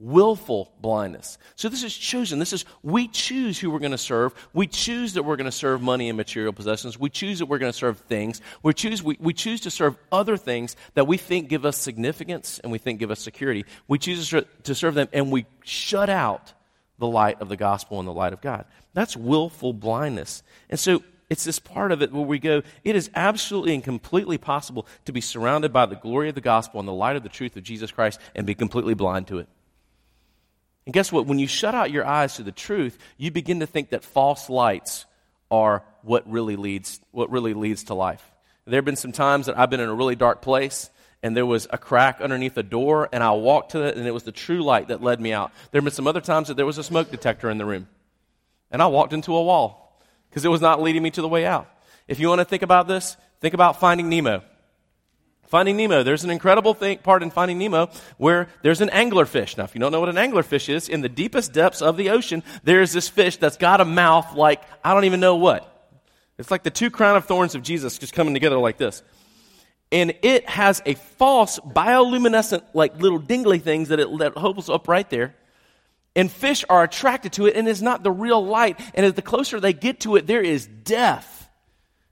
willful 0.00 0.72
blindness. 0.80 1.38
So 1.56 1.68
this 1.68 1.84
is 1.84 1.94
chosen. 1.94 2.38
This 2.38 2.52
is, 2.52 2.64
we 2.82 3.06
choose 3.06 3.58
who 3.58 3.70
we're 3.70 3.78
going 3.78 3.90
to 3.92 3.98
serve. 3.98 4.34
We 4.54 4.66
choose 4.66 5.12
that 5.14 5.24
we're 5.24 5.36
going 5.36 5.44
to 5.44 5.52
serve 5.52 5.82
money 5.82 6.08
and 6.08 6.16
material 6.16 6.52
possessions. 6.52 6.98
We 6.98 7.10
choose 7.10 7.38
that 7.38 7.46
we're 7.46 7.58
going 7.58 7.72
to 7.72 7.78
serve 7.78 7.98
things. 8.00 8.40
We 8.62 8.72
choose, 8.72 9.02
we, 9.02 9.16
we 9.20 9.34
choose 9.34 9.60
to 9.62 9.70
serve 9.70 9.96
other 10.10 10.36
things 10.36 10.74
that 10.94 11.06
we 11.06 11.18
think 11.18 11.48
give 11.48 11.66
us 11.66 11.76
significance 11.76 12.58
and 12.60 12.72
we 12.72 12.78
think 12.78 12.98
give 12.98 13.10
us 13.10 13.20
security. 13.20 13.66
We 13.86 13.98
choose 13.98 14.30
to 14.30 14.74
serve 14.74 14.94
them 14.94 15.08
and 15.12 15.30
we 15.30 15.46
shut 15.62 16.08
out 16.08 16.54
the 16.98 17.06
light 17.06 17.40
of 17.40 17.48
the 17.48 17.56
gospel 17.56 17.98
and 17.98 18.08
the 18.08 18.12
light 18.12 18.32
of 18.32 18.40
God. 18.40 18.64
That's 18.94 19.16
willful 19.16 19.72
blindness. 19.74 20.42
And 20.70 20.80
so 20.80 21.02
it's 21.28 21.44
this 21.44 21.58
part 21.58 21.92
of 21.92 22.02
it 22.02 22.12
where 22.12 22.24
we 22.24 22.38
go, 22.38 22.62
it 22.84 22.96
is 22.96 23.10
absolutely 23.14 23.74
and 23.74 23.84
completely 23.84 24.38
possible 24.38 24.86
to 25.04 25.12
be 25.12 25.20
surrounded 25.20 25.72
by 25.72 25.86
the 25.86 25.94
glory 25.94 26.28
of 26.28 26.34
the 26.34 26.40
gospel 26.40 26.80
and 26.80 26.88
the 26.88 26.92
light 26.92 27.16
of 27.16 27.22
the 27.22 27.28
truth 27.28 27.56
of 27.56 27.62
Jesus 27.62 27.90
Christ 27.90 28.18
and 28.34 28.46
be 28.46 28.54
completely 28.54 28.94
blind 28.94 29.28
to 29.28 29.38
it. 29.38 29.48
And 30.90 30.92
guess 30.92 31.12
what? 31.12 31.24
When 31.24 31.38
you 31.38 31.46
shut 31.46 31.72
out 31.72 31.92
your 31.92 32.04
eyes 32.04 32.34
to 32.34 32.42
the 32.42 32.50
truth, 32.50 32.98
you 33.16 33.30
begin 33.30 33.60
to 33.60 33.66
think 33.66 33.90
that 33.90 34.02
false 34.02 34.50
lights 34.50 35.06
are 35.48 35.84
what 36.02 36.28
really 36.28 36.56
leads, 36.56 36.98
what 37.12 37.30
really 37.30 37.54
leads 37.54 37.84
to 37.84 37.94
life. 37.94 38.28
There 38.66 38.76
have 38.76 38.84
been 38.84 38.96
some 38.96 39.12
times 39.12 39.46
that 39.46 39.56
I've 39.56 39.70
been 39.70 39.78
in 39.78 39.88
a 39.88 39.94
really 39.94 40.16
dark 40.16 40.42
place 40.42 40.90
and 41.22 41.36
there 41.36 41.46
was 41.46 41.68
a 41.70 41.78
crack 41.78 42.20
underneath 42.20 42.56
a 42.56 42.64
door 42.64 43.08
and 43.12 43.22
I 43.22 43.30
walked 43.30 43.70
to 43.70 43.82
it 43.84 43.96
and 43.96 44.04
it 44.04 44.10
was 44.10 44.24
the 44.24 44.32
true 44.32 44.64
light 44.64 44.88
that 44.88 45.00
led 45.00 45.20
me 45.20 45.32
out. 45.32 45.52
There 45.70 45.80
have 45.80 45.84
been 45.84 45.94
some 45.94 46.08
other 46.08 46.20
times 46.20 46.48
that 46.48 46.56
there 46.56 46.66
was 46.66 46.78
a 46.78 46.82
smoke 46.82 47.12
detector 47.12 47.48
in 47.50 47.58
the 47.58 47.64
room 47.64 47.86
and 48.72 48.82
I 48.82 48.88
walked 48.88 49.12
into 49.12 49.36
a 49.36 49.44
wall 49.44 50.02
because 50.28 50.44
it 50.44 50.48
was 50.48 50.60
not 50.60 50.82
leading 50.82 51.04
me 51.04 51.12
to 51.12 51.22
the 51.22 51.28
way 51.28 51.46
out. 51.46 51.70
If 52.08 52.18
you 52.18 52.26
want 52.26 52.40
to 52.40 52.44
think 52.44 52.64
about 52.64 52.88
this, 52.88 53.16
Think 53.40 53.54
about 53.54 53.80
Finding 53.80 54.10
Nemo. 54.10 54.42
Finding 55.50 55.76
Nemo, 55.76 56.04
there's 56.04 56.22
an 56.22 56.30
incredible 56.30 56.74
thing, 56.74 56.98
part 56.98 57.24
in 57.24 57.30
Finding 57.32 57.58
Nemo 57.58 57.90
where 58.18 58.46
there's 58.62 58.80
an 58.80 58.88
anglerfish. 58.90 59.58
Now, 59.58 59.64
if 59.64 59.74
you 59.74 59.80
don't 59.80 59.90
know 59.90 59.98
what 59.98 60.08
an 60.08 60.14
anglerfish 60.14 60.68
is, 60.68 60.88
in 60.88 61.00
the 61.00 61.08
deepest 61.08 61.52
depths 61.52 61.82
of 61.82 61.96
the 61.96 62.10
ocean, 62.10 62.44
there's 62.62 62.92
this 62.92 63.08
fish 63.08 63.36
that's 63.36 63.56
got 63.56 63.80
a 63.80 63.84
mouth 63.84 64.36
like, 64.36 64.62
I 64.84 64.94
don't 64.94 65.06
even 65.06 65.18
know 65.18 65.34
what. 65.34 65.66
It's 66.38 66.52
like 66.52 66.62
the 66.62 66.70
two 66.70 66.88
crown 66.88 67.16
of 67.16 67.24
thorns 67.24 67.56
of 67.56 67.62
Jesus 67.62 67.98
just 67.98 68.12
coming 68.12 68.32
together 68.32 68.58
like 68.58 68.78
this. 68.78 69.02
And 69.90 70.14
it 70.22 70.48
has 70.48 70.82
a 70.86 70.94
false 70.94 71.58
bioluminescent, 71.58 72.62
like 72.72 72.96
little 73.00 73.18
dingly 73.18 73.58
things 73.58 73.88
that 73.88 73.98
it 73.98 74.18
that 74.20 74.36
holds 74.36 74.70
up 74.70 74.86
right 74.86 75.10
there. 75.10 75.34
And 76.14 76.30
fish 76.30 76.64
are 76.68 76.84
attracted 76.84 77.32
to 77.34 77.46
it, 77.46 77.56
and 77.56 77.68
it's 77.68 77.80
not 77.80 78.04
the 78.04 78.12
real 78.12 78.44
light. 78.44 78.80
And 78.94 79.12
the 79.12 79.20
closer 79.20 79.58
they 79.58 79.72
get 79.72 80.00
to 80.00 80.14
it, 80.14 80.28
there 80.28 80.42
is 80.42 80.66
death. 80.66 81.39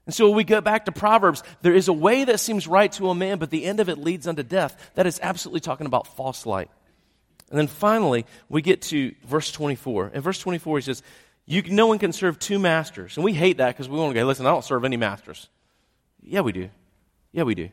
And 0.09 0.13
so 0.15 0.31
we 0.31 0.43
go 0.43 0.59
back 0.59 0.85
to 0.85 0.91
Proverbs. 0.91 1.43
There 1.61 1.75
is 1.75 1.87
a 1.87 1.93
way 1.93 2.23
that 2.23 2.39
seems 2.39 2.67
right 2.67 2.91
to 2.93 3.11
a 3.11 3.13
man, 3.13 3.37
but 3.37 3.51
the 3.51 3.63
end 3.63 3.79
of 3.79 3.89
it 3.89 3.99
leads 3.99 4.25
unto 4.25 4.41
death. 4.41 4.89
That 4.95 5.05
is 5.05 5.19
absolutely 5.21 5.59
talking 5.59 5.85
about 5.85 6.07
false 6.07 6.47
light. 6.47 6.71
And 7.51 7.59
then 7.59 7.67
finally, 7.67 8.25
we 8.49 8.63
get 8.63 8.81
to 8.81 9.13
verse 9.27 9.51
24. 9.51 10.07
In 10.15 10.21
verse 10.21 10.39
24, 10.39 10.79
he 10.79 10.81
says, 10.81 11.03
you, 11.45 11.61
No 11.61 11.85
one 11.85 11.99
can 11.99 12.11
serve 12.11 12.39
two 12.39 12.57
masters. 12.57 13.17
And 13.17 13.23
we 13.23 13.33
hate 13.33 13.57
that 13.57 13.67
because 13.67 13.87
we 13.87 13.99
want 13.99 14.15
to 14.15 14.19
go, 14.19 14.25
listen, 14.25 14.47
I 14.47 14.49
don't 14.49 14.65
serve 14.65 14.83
any 14.83 14.97
masters. 14.97 15.47
Yeah, 16.23 16.41
we 16.41 16.53
do. 16.53 16.71
Yeah, 17.31 17.43
we 17.43 17.53
do. 17.53 17.69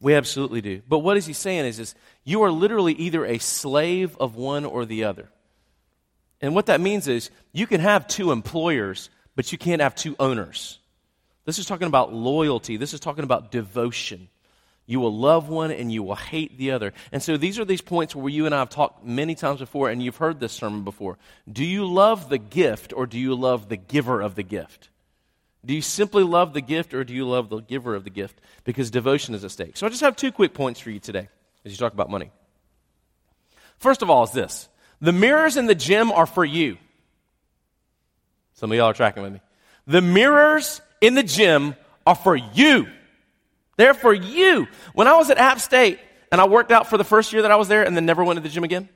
We 0.00 0.14
absolutely 0.14 0.62
do. 0.62 0.80
But 0.88 1.00
what 1.00 1.18
is 1.18 1.26
he 1.26 1.34
saying 1.34 1.66
is, 1.66 1.78
is 1.78 1.94
you 2.24 2.44
are 2.44 2.50
literally 2.50 2.94
either 2.94 3.26
a 3.26 3.36
slave 3.36 4.16
of 4.16 4.36
one 4.36 4.64
or 4.64 4.86
the 4.86 5.04
other. 5.04 5.28
And 6.40 6.54
what 6.54 6.64
that 6.64 6.80
means 6.80 7.08
is 7.08 7.28
you 7.52 7.66
can 7.66 7.82
have 7.82 8.08
two 8.08 8.32
employers, 8.32 9.10
but 9.36 9.52
you 9.52 9.58
can't 9.58 9.82
have 9.82 9.94
two 9.94 10.16
owners. 10.18 10.78
This 11.48 11.58
is 11.58 11.64
talking 11.64 11.86
about 11.86 12.12
loyalty. 12.12 12.76
This 12.76 12.92
is 12.92 13.00
talking 13.00 13.24
about 13.24 13.50
devotion. 13.50 14.28
You 14.84 15.00
will 15.00 15.16
love 15.16 15.48
one 15.48 15.70
and 15.70 15.90
you 15.90 16.02
will 16.02 16.14
hate 16.14 16.58
the 16.58 16.72
other. 16.72 16.92
And 17.10 17.22
so 17.22 17.38
these 17.38 17.58
are 17.58 17.64
these 17.64 17.80
points 17.80 18.14
where 18.14 18.28
you 18.28 18.44
and 18.44 18.54
I 18.54 18.58
have 18.58 18.68
talked 18.68 19.02
many 19.02 19.34
times 19.34 19.60
before, 19.60 19.88
and 19.88 20.02
you've 20.02 20.18
heard 20.18 20.40
this 20.40 20.52
sermon 20.52 20.84
before. 20.84 21.16
Do 21.50 21.64
you 21.64 21.86
love 21.86 22.28
the 22.28 22.36
gift 22.36 22.92
or 22.94 23.06
do 23.06 23.18
you 23.18 23.34
love 23.34 23.70
the 23.70 23.78
giver 23.78 24.20
of 24.20 24.34
the 24.34 24.42
gift? 24.42 24.90
Do 25.64 25.72
you 25.72 25.80
simply 25.80 26.22
love 26.22 26.52
the 26.52 26.60
gift 26.60 26.92
or 26.92 27.02
do 27.02 27.14
you 27.14 27.26
love 27.26 27.48
the 27.48 27.60
giver 27.60 27.94
of 27.94 28.04
the 28.04 28.10
gift? 28.10 28.38
Because 28.64 28.90
devotion 28.90 29.34
is 29.34 29.42
at 29.42 29.50
stake. 29.50 29.78
So 29.78 29.86
I 29.86 29.88
just 29.88 30.02
have 30.02 30.16
two 30.16 30.32
quick 30.32 30.52
points 30.52 30.80
for 30.80 30.90
you 30.90 31.00
today 31.00 31.30
as 31.64 31.72
you 31.72 31.78
talk 31.78 31.94
about 31.94 32.10
money. 32.10 32.30
First 33.78 34.02
of 34.02 34.10
all, 34.10 34.24
is 34.24 34.32
this 34.32 34.68
the 35.00 35.12
mirrors 35.12 35.56
in 35.56 35.64
the 35.64 35.74
gym 35.74 36.12
are 36.12 36.26
for 36.26 36.44
you. 36.44 36.76
Some 38.52 38.70
of 38.70 38.76
y'all 38.76 38.88
are 38.88 38.92
tracking 38.92 39.22
with 39.22 39.32
me. 39.32 39.40
The 39.86 40.02
mirrors 40.02 40.82
in 41.00 41.14
the 41.14 41.22
gym 41.22 41.74
are 42.06 42.14
for 42.14 42.36
you. 42.36 42.86
They're 43.76 43.94
for 43.94 44.12
you. 44.12 44.66
When 44.94 45.06
I 45.06 45.16
was 45.16 45.30
at 45.30 45.38
App 45.38 45.60
State 45.60 46.00
and 46.32 46.40
I 46.40 46.46
worked 46.46 46.72
out 46.72 46.88
for 46.88 46.98
the 46.98 47.04
first 47.04 47.32
year 47.32 47.42
that 47.42 47.50
I 47.50 47.56
was 47.56 47.68
there 47.68 47.84
and 47.84 47.96
then 47.96 48.06
never 48.06 48.24
went 48.24 48.36
to 48.36 48.42
the 48.42 48.48
gym 48.48 48.64
again, 48.64 48.88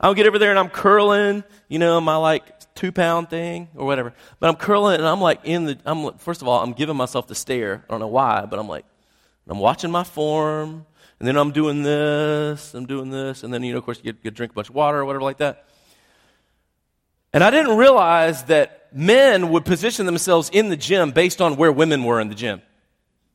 I'll 0.00 0.14
get 0.14 0.26
over 0.26 0.38
there 0.38 0.50
and 0.50 0.58
I'm 0.58 0.68
curling, 0.68 1.44
you 1.68 1.78
know, 1.78 2.00
my 2.00 2.16
like 2.16 2.74
two 2.74 2.92
pound 2.92 3.30
thing 3.30 3.68
or 3.74 3.86
whatever. 3.86 4.12
But 4.40 4.48
I'm 4.48 4.56
curling 4.56 4.96
and 4.96 5.06
I'm 5.06 5.20
like 5.20 5.40
in 5.44 5.64
the, 5.64 5.78
I'm, 5.86 6.04
like, 6.04 6.20
first 6.20 6.42
of 6.42 6.48
all, 6.48 6.62
I'm 6.62 6.72
giving 6.72 6.96
myself 6.96 7.26
the 7.26 7.34
stare. 7.34 7.84
I 7.88 7.92
don't 7.92 8.00
know 8.00 8.08
why, 8.08 8.44
but 8.44 8.58
I'm 8.58 8.68
like, 8.68 8.84
I'm 9.48 9.58
watching 9.58 9.90
my 9.90 10.04
form 10.04 10.84
and 11.18 11.26
then 11.26 11.36
I'm 11.36 11.52
doing 11.52 11.82
this, 11.82 12.74
I'm 12.74 12.86
doing 12.86 13.10
this, 13.10 13.42
and 13.42 13.54
then, 13.54 13.62
you 13.62 13.72
know, 13.72 13.78
of 13.78 13.84
course, 13.84 13.98
you 13.98 14.12
get, 14.12 14.16
you 14.22 14.30
drink 14.30 14.52
a 14.52 14.54
bunch 14.54 14.68
of 14.68 14.74
water 14.74 14.98
or 14.98 15.04
whatever 15.06 15.22
like 15.22 15.38
that. 15.38 15.66
And 17.32 17.42
I 17.42 17.50
didn't 17.50 17.76
realize 17.76 18.44
that 18.44 18.85
men 18.96 19.50
would 19.50 19.66
position 19.66 20.06
themselves 20.06 20.48
in 20.50 20.70
the 20.70 20.76
gym 20.76 21.10
based 21.10 21.42
on 21.42 21.56
where 21.56 21.70
women 21.70 22.02
were 22.02 22.18
in 22.18 22.28
the 22.28 22.34
gym. 22.34 22.62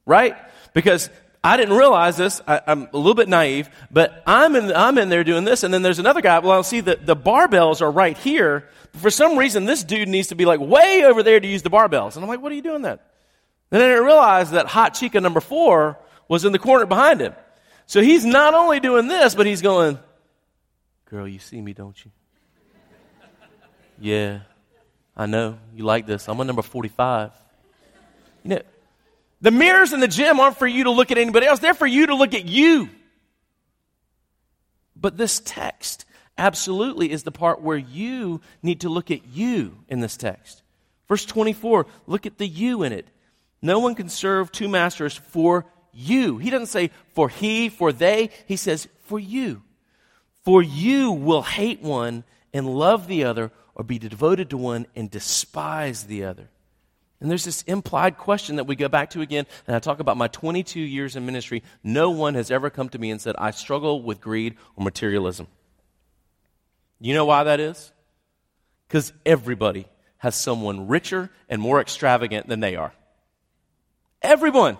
Right? 0.05 0.35
Because 0.73 1.09
I 1.43 1.55
didn't 1.55 1.77
realize 1.77 2.17
this. 2.17 2.41
I, 2.47 2.61
am 2.65 2.87
a 2.91 2.97
little 2.97 3.13
bit 3.13 3.29
naive, 3.29 3.69
but 3.91 4.23
I'm 4.25 4.55
in, 4.55 4.73
I'm 4.73 4.97
in 4.97 5.09
there 5.09 5.23
doing 5.23 5.43
this, 5.43 5.63
and 5.63 5.73
then 5.73 5.83
there's 5.83 5.99
another 5.99 6.21
guy. 6.21 6.39
Well, 6.39 6.51
I'll 6.51 6.63
see 6.63 6.81
that 6.81 7.05
the 7.05 7.15
barbells 7.15 7.81
are 7.81 7.91
right 7.91 8.17
here. 8.17 8.67
For 8.93 9.11
some 9.11 9.37
reason, 9.37 9.65
this 9.65 9.83
dude 9.83 10.09
needs 10.09 10.29
to 10.29 10.35
be 10.35 10.45
like 10.45 10.59
way 10.59 11.03
over 11.05 11.21
there 11.21 11.39
to 11.39 11.47
use 11.47 11.61
the 11.61 11.69
barbells. 11.69 12.15
And 12.15 12.23
I'm 12.23 12.29
like, 12.29 12.41
what 12.41 12.51
are 12.51 12.55
you 12.55 12.63
doing 12.63 12.81
that? 12.81 13.07
Then 13.69 13.81
I 13.81 13.87
didn't 13.87 14.03
realize 14.03 14.51
that 14.51 14.65
hot 14.65 14.95
chica 14.95 15.21
number 15.21 15.39
four 15.39 15.97
was 16.27 16.43
in 16.43 16.51
the 16.51 16.59
corner 16.59 16.85
behind 16.85 17.21
him. 17.21 17.33
So 17.85 18.01
he's 18.01 18.25
not 18.25 18.53
only 18.53 18.79
doing 18.79 19.07
this, 19.07 19.35
but 19.35 19.45
he's 19.45 19.61
going, 19.61 19.99
Girl, 21.09 21.27
you 21.27 21.39
see 21.39 21.61
me, 21.61 21.73
don't 21.73 22.03
you? 22.03 22.11
Yeah, 23.99 24.39
I 25.21 25.27
know. 25.27 25.59
You 25.75 25.83
like 25.83 26.07
this. 26.07 26.27
I'm 26.27 26.39
on 26.39 26.47
number 26.47 26.63
45. 26.63 27.29
You 28.43 28.49
know, 28.49 28.61
the 29.39 29.51
mirrors 29.51 29.93
in 29.93 29.99
the 29.99 30.07
gym 30.07 30.39
aren't 30.39 30.57
for 30.57 30.65
you 30.65 30.85
to 30.85 30.89
look 30.89 31.11
at 31.11 31.19
anybody 31.19 31.45
else, 31.45 31.59
they're 31.59 31.75
for 31.75 31.85
you 31.85 32.07
to 32.07 32.15
look 32.15 32.33
at 32.33 32.45
you. 32.45 32.89
But 34.95 35.17
this 35.17 35.39
text 35.45 36.05
absolutely 36.39 37.11
is 37.11 37.21
the 37.21 37.31
part 37.31 37.61
where 37.61 37.77
you 37.77 38.41
need 38.63 38.81
to 38.81 38.89
look 38.89 39.11
at 39.11 39.27
you 39.27 39.77
in 39.87 39.99
this 39.99 40.17
text. 40.17 40.63
Verse 41.07 41.23
24, 41.23 41.85
look 42.07 42.25
at 42.25 42.39
the 42.39 42.47
you 42.47 42.81
in 42.81 42.91
it. 42.91 43.07
No 43.61 43.77
one 43.77 43.93
can 43.93 44.09
serve 44.09 44.51
two 44.51 44.67
masters 44.67 45.15
for 45.15 45.67
you. 45.93 46.39
He 46.39 46.49
doesn't 46.49 46.65
say 46.65 46.89
for 47.13 47.29
he, 47.29 47.69
for 47.69 47.93
they. 47.93 48.31
He 48.47 48.55
says 48.55 48.87
for 49.05 49.19
you. 49.19 49.61
For 50.43 50.63
you 50.63 51.11
will 51.11 51.43
hate 51.43 51.83
one 51.83 52.23
and 52.53 52.67
love 52.67 53.05
the 53.05 53.25
other, 53.25 53.51
or 53.75 53.83
be 53.83 53.99
devoted 53.99 54.49
to 54.49 54.57
one 54.57 54.85
and 54.95 55.09
despise 55.09 56.03
the 56.03 56.25
other. 56.25 56.49
And 57.21 57.29
there's 57.29 57.45
this 57.45 57.61
implied 57.63 58.17
question 58.17 58.55
that 58.55 58.65
we 58.65 58.75
go 58.75 58.89
back 58.89 59.11
to 59.11 59.21
again, 59.21 59.45
and 59.67 59.75
I 59.75 59.79
talk 59.79 59.99
about 59.99 60.17
my 60.17 60.27
22 60.27 60.79
years 60.79 61.15
in 61.15 61.25
ministry. 61.25 61.61
No 61.83 62.09
one 62.09 62.33
has 62.33 62.49
ever 62.49 62.71
come 62.71 62.89
to 62.89 62.99
me 62.99 63.11
and 63.11 63.21
said, 63.21 63.35
I 63.37 63.51
struggle 63.51 64.01
with 64.01 64.19
greed 64.19 64.55
or 64.75 64.83
materialism. 64.83 65.47
You 66.99 67.13
know 67.13 67.25
why 67.25 67.43
that 67.43 67.59
is? 67.59 67.91
Because 68.87 69.13
everybody 69.23 69.85
has 70.17 70.35
someone 70.35 70.87
richer 70.87 71.29
and 71.47 71.61
more 71.61 71.79
extravagant 71.79 72.47
than 72.47 72.59
they 72.59 72.75
are. 72.75 72.93
Everyone. 74.21 74.77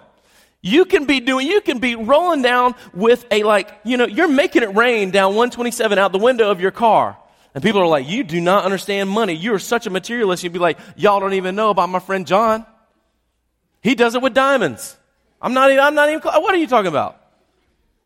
You 0.64 0.86
can 0.86 1.06
be 1.06 1.20
doing, 1.20 1.48
you 1.48 1.62
can 1.62 1.80
be 1.80 1.96
rolling 1.96 2.44
down 2.44 2.76
with 2.94 3.26
a 3.32 3.42
like, 3.42 3.72
you 3.84 3.98
know, 3.98 4.06
you're 4.06 4.28
making 4.28 4.62
it 4.62 4.76
rain 4.76 5.10
down 5.10 5.30
127 5.30 5.98
out 5.98 6.12
the 6.12 6.20
window 6.20 6.52
of 6.52 6.62
your 6.62 6.70
car. 6.70 7.18
And 7.54 7.64
people 7.64 7.82
are 7.82 7.88
like, 7.88 8.08
you 8.08 8.24
do 8.24 8.40
not 8.40 8.64
understand 8.64 9.10
money. 9.10 9.34
You 9.34 9.54
are 9.54 9.60
such 9.60 9.86
a 9.86 9.90
materialist. 9.90 10.44
You'd 10.44 10.54
be 10.54 10.60
like, 10.60 10.80
y'all 10.96 11.20
don't 11.20 11.34
even 11.34 11.56
know 11.56 11.70
about 11.70 11.90
my 11.90 12.00
friend 12.00 12.26
John. 12.26 12.66
He 13.82 13.96
does 13.96 14.16
it 14.16 14.22
with 14.22 14.34
diamonds. 14.34 14.98
I'm 15.42 15.54
not 15.54 15.72
even, 15.72 15.84
I'm 15.84 15.96
not 15.96 16.10
even, 16.10 16.22
what 16.22 16.54
are 16.54 16.58
you 16.58 16.68
talking 16.68 16.88
about? 16.88 17.20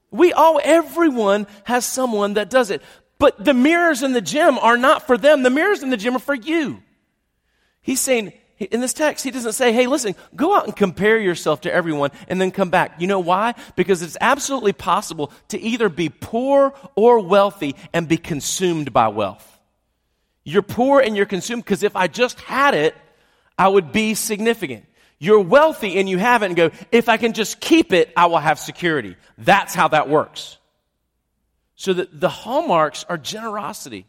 We 0.09 0.33
all, 0.33 0.59
everyone 0.63 1.45
has 1.65 1.85
someone 1.85 2.35
that 2.35 2.49
does 2.49 2.71
it. 2.71 2.81
But 3.17 3.43
the 3.43 3.53
mirrors 3.53 4.01
in 4.03 4.13
the 4.13 4.21
gym 4.21 4.57
are 4.57 4.77
not 4.77 5.05
for 5.05 5.17
them. 5.17 5.43
The 5.43 5.49
mirrors 5.49 5.83
in 5.83 5.89
the 5.89 5.97
gym 5.97 6.15
are 6.15 6.19
for 6.19 6.33
you. 6.33 6.81
He's 7.81 7.99
saying, 7.99 8.33
in 8.59 8.79
this 8.79 8.93
text, 8.93 9.23
he 9.23 9.31
doesn't 9.31 9.53
say, 9.53 9.73
hey, 9.73 9.85
listen, 9.87 10.15
go 10.35 10.55
out 10.55 10.65
and 10.65 10.75
compare 10.75 11.19
yourself 11.19 11.61
to 11.61 11.73
everyone 11.73 12.11
and 12.29 12.39
then 12.39 12.51
come 12.51 12.69
back. 12.69 13.01
You 13.01 13.07
know 13.07 13.19
why? 13.19 13.53
Because 13.75 14.01
it's 14.01 14.17
absolutely 14.21 14.71
possible 14.71 15.31
to 15.49 15.59
either 15.59 15.89
be 15.89 16.09
poor 16.09 16.73
or 16.95 17.19
wealthy 17.19 17.75
and 17.91 18.07
be 18.07 18.17
consumed 18.17 18.93
by 18.93 19.09
wealth. 19.09 19.59
You're 20.45 20.61
poor 20.61 21.01
and 21.01 21.17
you're 21.17 21.25
consumed 21.25 21.65
because 21.65 21.83
if 21.83 21.95
I 21.95 22.07
just 22.07 22.39
had 22.39 22.75
it, 22.75 22.95
I 23.57 23.67
would 23.67 23.91
be 23.91 24.13
significant. 24.13 24.85
You're 25.17 25.41
wealthy 25.41 25.97
and 25.97 26.07
you 26.07 26.17
have 26.17 26.43
it 26.43 26.47
and 26.47 26.55
go, 26.55 26.71
if 26.91 27.09
I 27.09 27.17
can 27.17 27.33
just 27.33 27.59
keep 27.59 27.91
it, 27.91 28.13
I 28.15 28.27
will 28.27 28.37
have 28.37 28.59
security. 28.59 29.17
That's 29.37 29.73
how 29.73 29.89
that 29.89 30.07
works. 30.07 30.57
So 31.75 31.93
the, 31.93 32.07
the 32.11 32.29
hallmarks 32.29 33.05
are 33.09 33.17
generosity. 33.17 34.05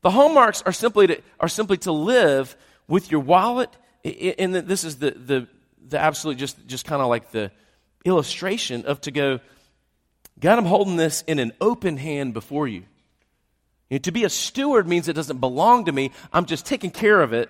The 0.00 0.10
hallmarks 0.10 0.62
are 0.62 0.72
simply 0.72 1.06
to, 1.08 1.22
are 1.38 1.48
simply 1.48 1.76
to 1.78 1.92
live 1.92 2.56
with 2.88 3.10
your 3.10 3.20
wallet, 3.20 3.70
and 4.04 4.54
this 4.54 4.84
is 4.84 4.96
the, 4.96 5.12
the, 5.12 5.48
the 5.88 5.98
absolute, 5.98 6.38
just, 6.38 6.66
just 6.66 6.84
kind 6.86 7.00
of 7.02 7.08
like 7.08 7.30
the 7.30 7.50
illustration 8.04 8.84
of 8.86 9.00
to 9.02 9.10
go, 9.10 9.40
God, 10.40 10.58
I'm 10.58 10.64
holding 10.64 10.96
this 10.96 11.22
in 11.26 11.38
an 11.38 11.52
open 11.60 11.96
hand 11.96 12.34
before 12.34 12.66
you. 12.66 12.84
you 13.88 13.98
know, 13.98 13.98
to 13.98 14.12
be 14.12 14.24
a 14.24 14.28
steward 14.28 14.88
means 14.88 15.08
it 15.08 15.12
doesn't 15.12 15.38
belong 15.38 15.84
to 15.84 15.92
me. 15.92 16.10
I'm 16.32 16.46
just 16.46 16.66
taking 16.66 16.90
care 16.90 17.20
of 17.20 17.32
it, 17.32 17.48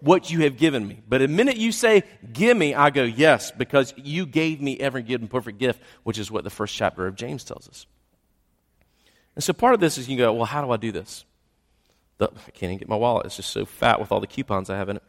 what 0.00 0.30
you 0.30 0.42
have 0.42 0.56
given 0.56 0.86
me. 0.86 1.00
But 1.08 1.18
the 1.18 1.28
minute 1.28 1.56
you 1.56 1.72
say, 1.72 2.04
give 2.32 2.56
me, 2.56 2.72
I 2.72 2.90
go, 2.90 3.02
yes, 3.02 3.50
because 3.50 3.92
you 3.96 4.26
gave 4.26 4.60
me 4.60 4.78
every 4.78 5.02
good 5.02 5.20
and 5.20 5.28
perfect 5.28 5.58
gift, 5.58 5.82
which 6.04 6.18
is 6.18 6.30
what 6.30 6.44
the 6.44 6.50
first 6.50 6.74
chapter 6.74 7.06
of 7.06 7.16
James 7.16 7.42
tells 7.42 7.68
us. 7.68 7.86
And 9.34 9.42
so 9.42 9.52
part 9.52 9.74
of 9.74 9.80
this 9.80 9.98
is 9.98 10.08
you 10.08 10.16
go, 10.16 10.32
well, 10.32 10.44
how 10.44 10.64
do 10.64 10.70
I 10.70 10.76
do 10.76 10.92
this? 10.92 11.24
The, 12.18 12.26
I 12.26 12.50
can't 12.50 12.64
even 12.64 12.78
get 12.78 12.88
my 12.88 12.96
wallet. 12.96 13.26
It's 13.26 13.36
just 13.36 13.50
so 13.50 13.64
fat 13.64 14.00
with 14.00 14.12
all 14.12 14.20
the 14.20 14.26
coupons 14.26 14.70
I 14.70 14.76
have 14.76 14.88
in 14.88 14.96
it. 14.96 15.02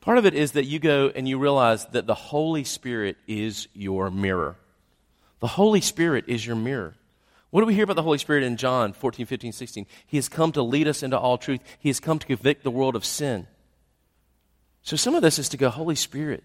Part 0.00 0.16
of 0.16 0.24
it 0.24 0.34
is 0.34 0.52
that 0.52 0.64
you 0.64 0.78
go 0.78 1.12
and 1.14 1.28
you 1.28 1.38
realize 1.38 1.84
that 1.86 2.06
the 2.06 2.14
Holy 2.14 2.64
Spirit 2.64 3.18
is 3.26 3.68
your 3.74 4.10
mirror. 4.10 4.56
The 5.40 5.46
Holy 5.46 5.80
Spirit 5.80 6.24
is 6.28 6.46
your 6.46 6.56
mirror. 6.56 6.94
What 7.50 7.60
do 7.60 7.66
we 7.66 7.74
hear 7.74 7.84
about 7.84 7.96
the 7.96 8.02
Holy 8.02 8.18
Spirit 8.18 8.42
in 8.42 8.56
John 8.56 8.92
14, 8.92 9.26
15, 9.26 9.52
16? 9.52 9.86
He 10.06 10.16
has 10.16 10.28
come 10.28 10.52
to 10.52 10.62
lead 10.62 10.88
us 10.88 11.02
into 11.02 11.18
all 11.18 11.38
truth. 11.38 11.60
He 11.78 11.88
has 11.88 12.00
come 12.00 12.18
to 12.18 12.26
convict 12.26 12.62
the 12.62 12.70
world 12.70 12.96
of 12.96 13.04
sin. 13.04 13.46
So 14.82 14.96
some 14.96 15.14
of 15.14 15.22
this 15.22 15.38
is 15.38 15.48
to 15.50 15.56
go, 15.56 15.68
Holy 15.68 15.94
Spirit, 15.94 16.44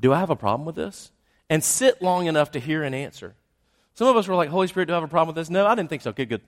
do 0.00 0.12
I 0.12 0.18
have 0.18 0.30
a 0.30 0.36
problem 0.36 0.64
with 0.64 0.76
this? 0.76 1.10
And 1.50 1.62
sit 1.62 2.00
long 2.00 2.26
enough 2.26 2.52
to 2.52 2.58
hear 2.58 2.82
an 2.82 2.94
answer. 2.94 3.34
Some 3.94 4.08
of 4.08 4.16
us 4.16 4.26
were 4.26 4.34
like, 4.34 4.48
Holy 4.48 4.66
Spirit, 4.66 4.86
do 4.86 4.94
I 4.94 4.96
have 4.96 5.04
a 5.04 5.08
problem 5.08 5.34
with 5.34 5.36
this? 5.36 5.50
No, 5.50 5.66
I 5.66 5.74
didn't 5.74 5.90
think 5.90 6.02
so. 6.02 6.10
Okay, 6.10 6.24
good. 6.24 6.40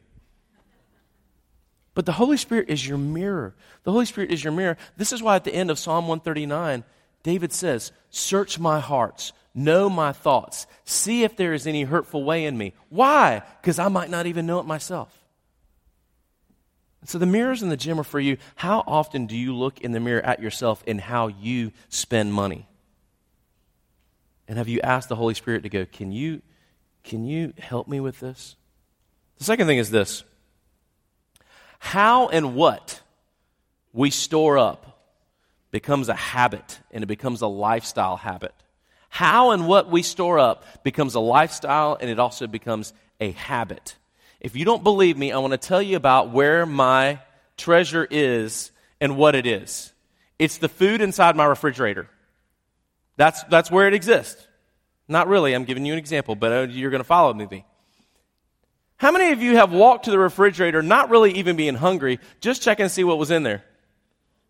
But 1.95 2.07
the 2.07 2.13
Holy 2.13 2.37
Spirit 2.37 2.69
is 2.69 2.87
your 2.87 2.99
mirror. 2.99 3.55
The 3.85 3.93
Holy 3.93 4.05
Spirit 4.05 4.33
is 4.33 4.43
your 4.43 4.53
mirror. 4.53 4.77
This 4.97 5.13
is 5.13 5.23
why 5.23 5.37
at 5.37 5.45
the 5.45 5.55
end 5.55 5.71
of 5.71 5.79
Psalm 5.79 6.09
139, 6.09 6.85
David 7.23 7.53
says, 7.53 7.93
Search 8.11 8.59
my 8.59 8.81
hearts, 8.81 9.33
know 9.55 9.89
my 9.89 10.13
thoughts, 10.13 10.67
see 10.85 11.23
if 11.23 11.37
there 11.37 11.55
is 11.55 11.67
any 11.67 11.85
hurtful 11.85 12.25
way 12.25 12.45
in 12.45 12.59
me. 12.59 12.75
Why? 12.89 13.43
Because 13.61 13.79
I 13.79 13.89
might 13.89 14.11
not 14.11 14.27
even 14.27 14.47
know 14.47 14.59
it 14.59 14.67
myself. 14.67 15.17
So 17.07 17.19
the 17.19 17.27
mirrors 17.27 17.63
in 17.63 17.69
the 17.69 17.77
gym 17.77 18.01
are 18.01 18.05
for 18.05 18.19
you. 18.19 18.39
How 18.57 18.83
often 18.87 19.27
do 19.27 19.37
you 19.37 19.55
look 19.55 19.81
in 19.81 19.93
the 19.93 20.01
mirror 20.01 20.23
at 20.23 20.41
yourself 20.41 20.83
and 20.87 21.01
how 21.01 21.29
you 21.29 21.73
spend 21.91 22.33
money? 22.33 22.67
And 24.49 24.59
have 24.59 24.69
you 24.69 24.81
asked 24.81 25.09
the 25.09 25.17
Holy 25.17 25.35
Spirit 25.35 25.63
to 25.63 25.69
go, 25.69 25.85
can 25.85 26.13
you, 26.13 26.43
can 27.03 27.25
you 27.25 27.53
help 27.59 27.89
me 27.89 28.01
with 28.01 28.21
this? 28.21 28.57
The 29.39 29.45
second 29.45 29.67
thing 29.67 29.79
is 29.79 29.91
this 29.91 30.25
how 31.85 32.29
and 32.29 32.55
what 32.55 33.03
we 33.93 34.09
store 34.09 34.57
up 34.57 34.99
becomes 35.71 36.09
a 36.09 36.15
habit 36.15 36.81
and 36.91 37.05
it 37.05 37.07
becomes 37.07 37.43
a 37.43 37.47
lifestyle 37.47 38.17
habit. 38.17 38.55
How 39.11 39.51
and 39.51 39.69
what 39.69 39.91
we 39.91 40.03
store 40.03 40.39
up 40.39 40.65
becomes 40.83 41.15
a 41.15 41.21
lifestyle 41.21 41.99
and 42.01 42.09
it 42.09 42.19
also 42.19 42.47
becomes 42.47 42.95
a 43.21 43.33
habit. 43.33 43.97
If 44.41 44.57
you 44.57 44.65
don't 44.65 44.83
believe 44.83 45.19
me, 45.19 45.31
I 45.31 45.37
want 45.39 45.53
to 45.53 45.59
tell 45.59 45.83
you 45.83 45.97
about 45.97 46.31
where 46.31 46.65
my 46.65 47.21
treasure 47.59 48.09
is 48.11 48.71
and 48.99 49.19
what 49.19 49.35
it 49.35 49.47
is. 49.47 49.93
It's 50.39 50.57
the 50.57 50.71
food 50.71 51.03
inside 51.03 51.37
my 51.37 51.45
refrigerator. 51.45 52.09
That's, 53.19 53.43
that's 53.45 53.71
where 53.71 53.87
it 53.89 53.95
exists. 53.95 54.45
Not 55.07 55.29
really, 55.29 55.53
I'm 55.53 55.65
giving 55.65 55.85
you 55.85 55.93
an 55.93 55.99
example, 55.99 56.35
but 56.35 56.51
uh, 56.51 56.61
you're 56.71 56.91
going 56.91 57.03
to 57.03 57.05
follow 57.05 57.35
me. 57.35 57.67
How 58.97 59.11
many 59.11 59.33
of 59.33 59.43
you 59.43 59.57
have 59.57 59.73
walked 59.73 60.05
to 60.05 60.11
the 60.11 60.19
refrigerator 60.19 60.83
not 60.83 61.11
really 61.11 61.33
even 61.33 61.57
being 61.57 61.75
hungry, 61.75 62.21
just 62.41 62.63
checking 62.63 62.87
to 62.87 62.89
see 62.89 63.05
what 63.05 63.19
was 63.19 63.31
in 63.31 63.43
there? 63.43 63.65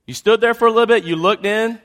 You 0.07 0.14
stood 0.14 0.40
there 0.40 0.54
for 0.54 0.66
a 0.66 0.70
little 0.70 0.87
bit, 0.87 1.04
you 1.04 1.16
looked 1.16 1.46
in. 1.46 1.80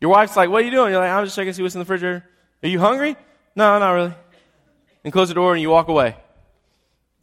Your 0.00 0.10
wife's 0.10 0.36
like, 0.36 0.50
What 0.50 0.62
are 0.62 0.64
you 0.64 0.70
doing? 0.70 0.90
You're 0.90 1.00
like, 1.00 1.10
I'm 1.10 1.24
just 1.24 1.36
checking 1.36 1.52
to 1.52 1.54
see 1.54 1.62
what's 1.62 1.74
in 1.74 1.78
the 1.78 1.84
refrigerator. 1.84 2.28
Are 2.62 2.68
you 2.68 2.80
hungry? 2.80 3.16
No, 3.54 3.78
not 3.78 3.92
really. 3.92 4.14
And 5.04 5.12
close 5.12 5.28
the 5.28 5.34
door 5.34 5.52
and 5.52 5.62
you 5.62 5.70
walk 5.70 5.88
away. 5.88 6.16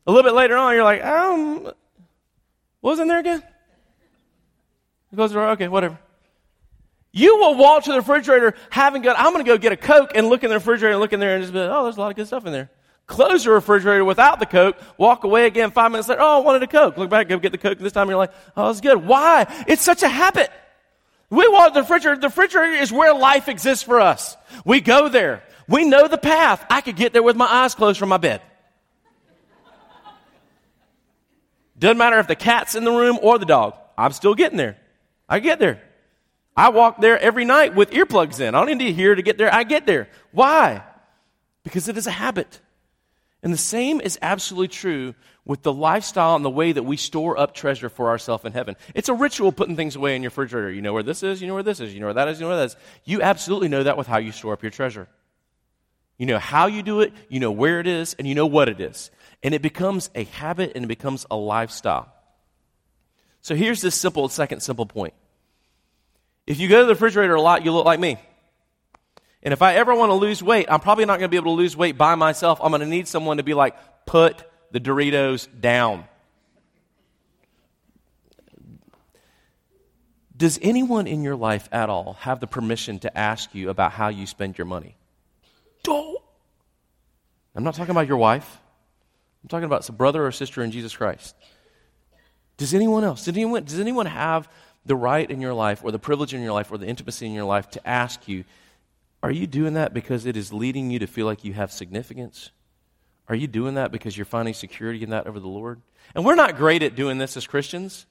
A 0.07 0.11
little 0.11 0.27
bit 0.29 0.35
later 0.35 0.55
on, 0.55 0.73
you're 0.73 0.83
like, 0.83 1.03
um, 1.03 1.63
what 1.63 2.91
was 2.91 2.99
in 2.99 3.07
there 3.07 3.19
again? 3.19 3.43
You 5.11 5.17
close 5.17 5.31
the 5.31 5.35
door, 5.35 5.49
okay, 5.49 5.67
whatever. 5.67 5.99
You 7.11 7.37
will 7.37 7.55
walk 7.55 7.83
to 7.83 7.91
the 7.91 7.97
refrigerator 7.97 8.55
having 8.69 9.01
got, 9.01 9.19
I'm 9.19 9.33
going 9.33 9.45
to 9.45 9.49
go 9.49 9.57
get 9.57 9.71
a 9.71 9.77
Coke 9.77 10.13
and 10.15 10.27
look 10.27 10.43
in 10.43 10.49
the 10.49 10.55
refrigerator 10.55 10.93
and 10.93 10.99
look 10.99 11.13
in 11.13 11.19
there 11.19 11.35
and 11.35 11.43
just 11.43 11.53
be 11.53 11.59
like, 11.59 11.69
oh, 11.69 11.83
there's 11.83 11.97
a 11.97 11.99
lot 11.99 12.09
of 12.09 12.15
good 12.15 12.25
stuff 12.25 12.45
in 12.45 12.53
there 12.53 12.69
close 13.07 13.45
your 13.45 13.55
refrigerator 13.55 14.05
without 14.05 14.39
the 14.39 14.45
Coke, 14.45 14.77
walk 14.97 15.23
away 15.23 15.45
again 15.45 15.71
five 15.71 15.91
minutes 15.91 16.09
later, 16.09 16.21
oh, 16.21 16.37
I 16.37 16.41
wanted 16.41 16.63
a 16.63 16.67
Coke. 16.67 16.97
Look 16.97 17.09
back, 17.09 17.27
go 17.27 17.37
get 17.37 17.51
the 17.51 17.57
Coke. 17.57 17.77
This 17.77 17.93
time 17.93 18.09
you're 18.09 18.17
like, 18.17 18.33
oh, 18.55 18.69
it's 18.69 18.81
good. 18.81 19.05
Why? 19.05 19.45
It's 19.67 19.81
such 19.81 20.03
a 20.03 20.07
habit. 20.07 20.49
We 21.29 21.47
want 21.47 21.73
the 21.73 21.81
refrigerator. 21.81 22.21
The 22.21 22.27
refrigerator 22.27 22.73
is 22.73 22.91
where 22.91 23.13
life 23.13 23.47
exists 23.47 23.83
for 23.83 23.99
us. 23.99 24.37
We 24.65 24.81
go 24.81 25.09
there. 25.09 25.43
We 25.67 25.85
know 25.85 26.07
the 26.07 26.17
path. 26.17 26.65
I 26.69 26.81
could 26.81 26.95
get 26.95 27.13
there 27.13 27.23
with 27.23 27.35
my 27.35 27.45
eyes 27.45 27.73
closed 27.73 27.97
from 27.97 28.09
my 28.09 28.17
bed. 28.17 28.41
Doesn't 31.79 31.97
matter 31.97 32.19
if 32.19 32.27
the 32.27 32.35
cat's 32.35 32.75
in 32.75 32.83
the 32.83 32.91
room 32.91 33.17
or 33.21 33.39
the 33.39 33.45
dog. 33.45 33.75
I'm 33.97 34.11
still 34.11 34.35
getting 34.35 34.57
there. 34.57 34.77
I 35.27 35.39
get 35.39 35.59
there. 35.59 35.81
I 36.55 36.69
walk 36.69 37.01
there 37.01 37.19
every 37.19 37.45
night 37.45 37.73
with 37.75 37.91
earplugs 37.91 38.39
in. 38.39 38.53
I 38.53 38.59
don't 38.59 38.77
need 38.77 38.85
to 38.85 38.93
hear 38.93 39.15
to 39.15 39.21
get 39.21 39.37
there. 39.37 39.53
I 39.53 39.63
get 39.63 39.85
there. 39.85 40.07
Why? 40.31 40.83
Because 41.63 41.87
it 41.87 41.97
is 41.97 42.05
a 42.05 42.11
habit. 42.11 42.59
And 43.43 43.51
the 43.51 43.57
same 43.57 43.99
is 43.99 44.17
absolutely 44.21 44.69
true 44.69 45.13
with 45.45 45.63
the 45.63 45.73
lifestyle 45.73 46.37
and 46.37 46.45
the 46.45 46.49
way 46.49 46.71
that 46.71 46.83
we 46.83 46.95
store 46.95 47.37
up 47.37 47.53
treasure 47.53 47.89
for 47.89 48.07
ourselves 48.07 48.45
in 48.45 48.53
heaven. 48.53 48.77
It's 48.95 49.09
a 49.09 49.13
ritual 49.13 49.51
putting 49.51 49.75
things 49.75 49.97
away 49.97 50.15
in 50.15 50.23
your 50.23 50.29
refrigerator. 50.29 50.71
You 50.71 50.81
know 50.81 50.93
where 50.93 51.03
this 51.03 51.23
is, 51.23 51.41
you 51.41 51.47
know 51.49 51.53
where 51.53 51.61
this 51.61 51.81
is, 51.81 51.93
you 51.93 51.99
know 51.99 52.05
where 52.05 52.13
that 52.13 52.29
is, 52.29 52.39
you 52.39 52.45
know 52.45 52.49
where 52.49 52.57
that 52.59 52.67
is. 52.67 52.77
You 53.03 53.21
absolutely 53.21 53.67
know 53.67 53.83
that 53.83 53.97
with 53.97 54.07
how 54.07 54.17
you 54.17 54.31
store 54.31 54.53
up 54.53 54.63
your 54.63 54.71
treasure. 54.71 55.09
You 56.17 56.25
know 56.25 56.39
how 56.39 56.67
you 56.67 56.83
do 56.83 57.01
it, 57.01 57.11
you 57.27 57.41
know 57.41 57.51
where 57.51 57.81
it 57.81 57.87
is, 57.87 58.13
and 58.13 58.25
you 58.25 58.33
know 58.33 58.45
what 58.45 58.69
it 58.69 58.79
is. 58.79 59.11
And 59.43 59.53
it 59.53 59.61
becomes 59.61 60.09
a 60.15 60.23
habit 60.23 60.71
and 60.75 60.85
it 60.85 60.87
becomes 60.87 61.25
a 61.29 61.35
lifestyle. 61.35 62.13
So 63.41 63.55
here's 63.55 63.81
this 63.81 63.95
simple, 63.95 64.29
second 64.29 64.61
simple 64.61 64.85
point. 64.85 65.13
If 66.47 66.61
you 66.61 66.69
go 66.69 66.79
to 66.79 66.85
the 66.85 66.93
refrigerator 66.93 67.35
a 67.35 67.41
lot, 67.41 67.65
you 67.65 67.73
look 67.73 67.85
like 67.85 67.99
me. 67.99 68.17
And 69.43 69.51
if 69.51 69.61
I 69.61 69.75
ever 69.75 69.93
want 69.93 70.09
to 70.09 70.15
lose 70.15 70.41
weight, 70.41 70.67
I'm 70.69 70.79
probably 70.79 71.05
not 71.05 71.19
going 71.19 71.25
to 71.25 71.29
be 71.29 71.35
able 71.35 71.55
to 71.55 71.61
lose 71.61 71.75
weight 71.75 71.97
by 71.97 72.15
myself. 72.15 72.59
I'm 72.63 72.71
going 72.71 72.79
to 72.79 72.87
need 72.87 73.07
someone 73.09 73.37
to 73.37 73.43
be 73.43 73.53
like, 73.53 73.75
put 74.05 74.43
the 74.71 74.79
Doritos 74.79 75.47
down. 75.59 76.05
Does 80.35 80.57
anyone 80.61 81.07
in 81.07 81.23
your 81.23 81.35
life 81.35 81.69
at 81.71 81.89
all 81.89 82.13
have 82.21 82.39
the 82.39 82.47
permission 82.47 82.99
to 82.99 83.17
ask 83.17 83.53
you 83.53 83.69
about 83.69 83.91
how 83.91 84.07
you 84.07 84.25
spend 84.25 84.57
your 84.57 84.65
money? 84.65 84.95
Don't. 85.83 86.17
I'm 87.55 87.63
not 87.63 87.75
talking 87.75 87.91
about 87.91 88.07
your 88.07 88.17
wife. 88.17 88.59
I'm 89.43 89.49
talking 89.49 89.65
about 89.65 89.83
some 89.83 89.95
brother 89.95 90.25
or 90.25 90.31
sister 90.31 90.63
in 90.63 90.71
Jesus 90.71 90.95
Christ. 90.95 91.35
Does 92.57 92.73
anyone 92.73 93.03
else? 93.03 93.25
Does 93.25 93.35
anyone, 93.35 93.63
does 93.65 93.79
anyone 93.79 94.05
have 94.05 94.49
the 94.85 94.95
right 94.95 95.29
in 95.29 95.41
your 95.41 95.53
life 95.53 95.81
or 95.83 95.91
the 95.91 95.99
privilege 95.99 96.33
in 96.33 96.41
your 96.41 96.53
life 96.53 96.71
or 96.71 96.77
the 96.77 96.87
intimacy 96.87 97.25
in 97.25 97.33
your 97.33 97.45
life 97.45 97.69
to 97.71 97.87
ask 97.87 98.27
you, 98.27 98.43
are 99.23 99.31
you 99.31 99.47
doing 99.47 99.75
that 99.75 99.93
because 99.93 100.25
it 100.25 100.35
is 100.35 100.51
leading 100.51 100.91
you 100.91 100.99
to 100.99 101.07
feel 101.07 101.25
like 101.25 101.45
you 101.45 101.53
have 101.53 101.71
significance? 101.71 102.51
Are 103.29 103.35
you 103.35 103.47
doing 103.47 103.75
that 103.75 103.89
because 103.91 104.17
you're 104.17 104.25
finding 104.25 104.53
security 104.53 105.01
in 105.01 105.11
that 105.11 105.27
over 105.27 105.39
the 105.39 105.47
Lord? 105.47 105.81
And 106.13 106.25
we're 106.25 106.35
not 106.35 106.57
great 106.57 106.83
at 106.83 106.95
doing 106.95 107.17
this 107.17 107.37
as 107.37 107.47
Christians. 107.47 108.05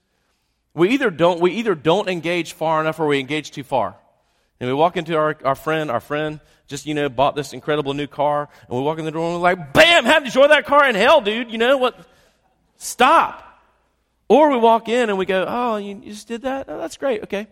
We 0.72 0.88
either 0.90 1.10
don't, 1.10 1.38
we 1.38 1.52
either 1.52 1.74
don't 1.74 2.08
engage 2.08 2.54
far 2.54 2.80
enough 2.80 2.98
or 2.98 3.06
we 3.06 3.20
engage 3.20 3.50
too 3.50 3.62
far. 3.62 3.94
And 4.58 4.70
we 4.70 4.74
walk 4.74 4.96
into 4.96 5.14
our, 5.14 5.36
our 5.44 5.54
friend, 5.54 5.90
our 5.90 6.00
friend 6.00 6.40
just, 6.66 6.86
you 6.86 6.94
know, 6.94 7.10
bought 7.10 7.36
this 7.36 7.52
incredible 7.52 7.92
new 7.92 8.06
car, 8.06 8.48
and 8.66 8.78
we 8.78 8.82
walk 8.82 8.98
in 8.98 9.04
the 9.04 9.10
door 9.10 9.26
and 9.26 9.34
we're 9.34 9.42
like, 9.42 9.74
bam, 9.74 10.06
have 10.06 10.22
to 10.22 10.26
enjoy 10.26 10.48
that 10.48 10.64
car 10.64 10.88
in 10.88 10.94
hell, 10.94 11.20
dude. 11.20 11.50
You 11.50 11.58
know 11.58 11.76
what? 11.76 11.94
Stop. 12.78 13.44
Or 14.28 14.50
we 14.50 14.56
walk 14.56 14.88
in 14.88 15.10
and 15.10 15.18
we 15.18 15.26
go, 15.26 15.44
oh, 15.46 15.76
you, 15.76 16.00
you 16.02 16.12
just 16.12 16.26
did 16.26 16.42
that? 16.42 16.66
Oh, 16.70 16.78
that's 16.78 16.96
great. 16.96 17.24
Okay. 17.24 17.48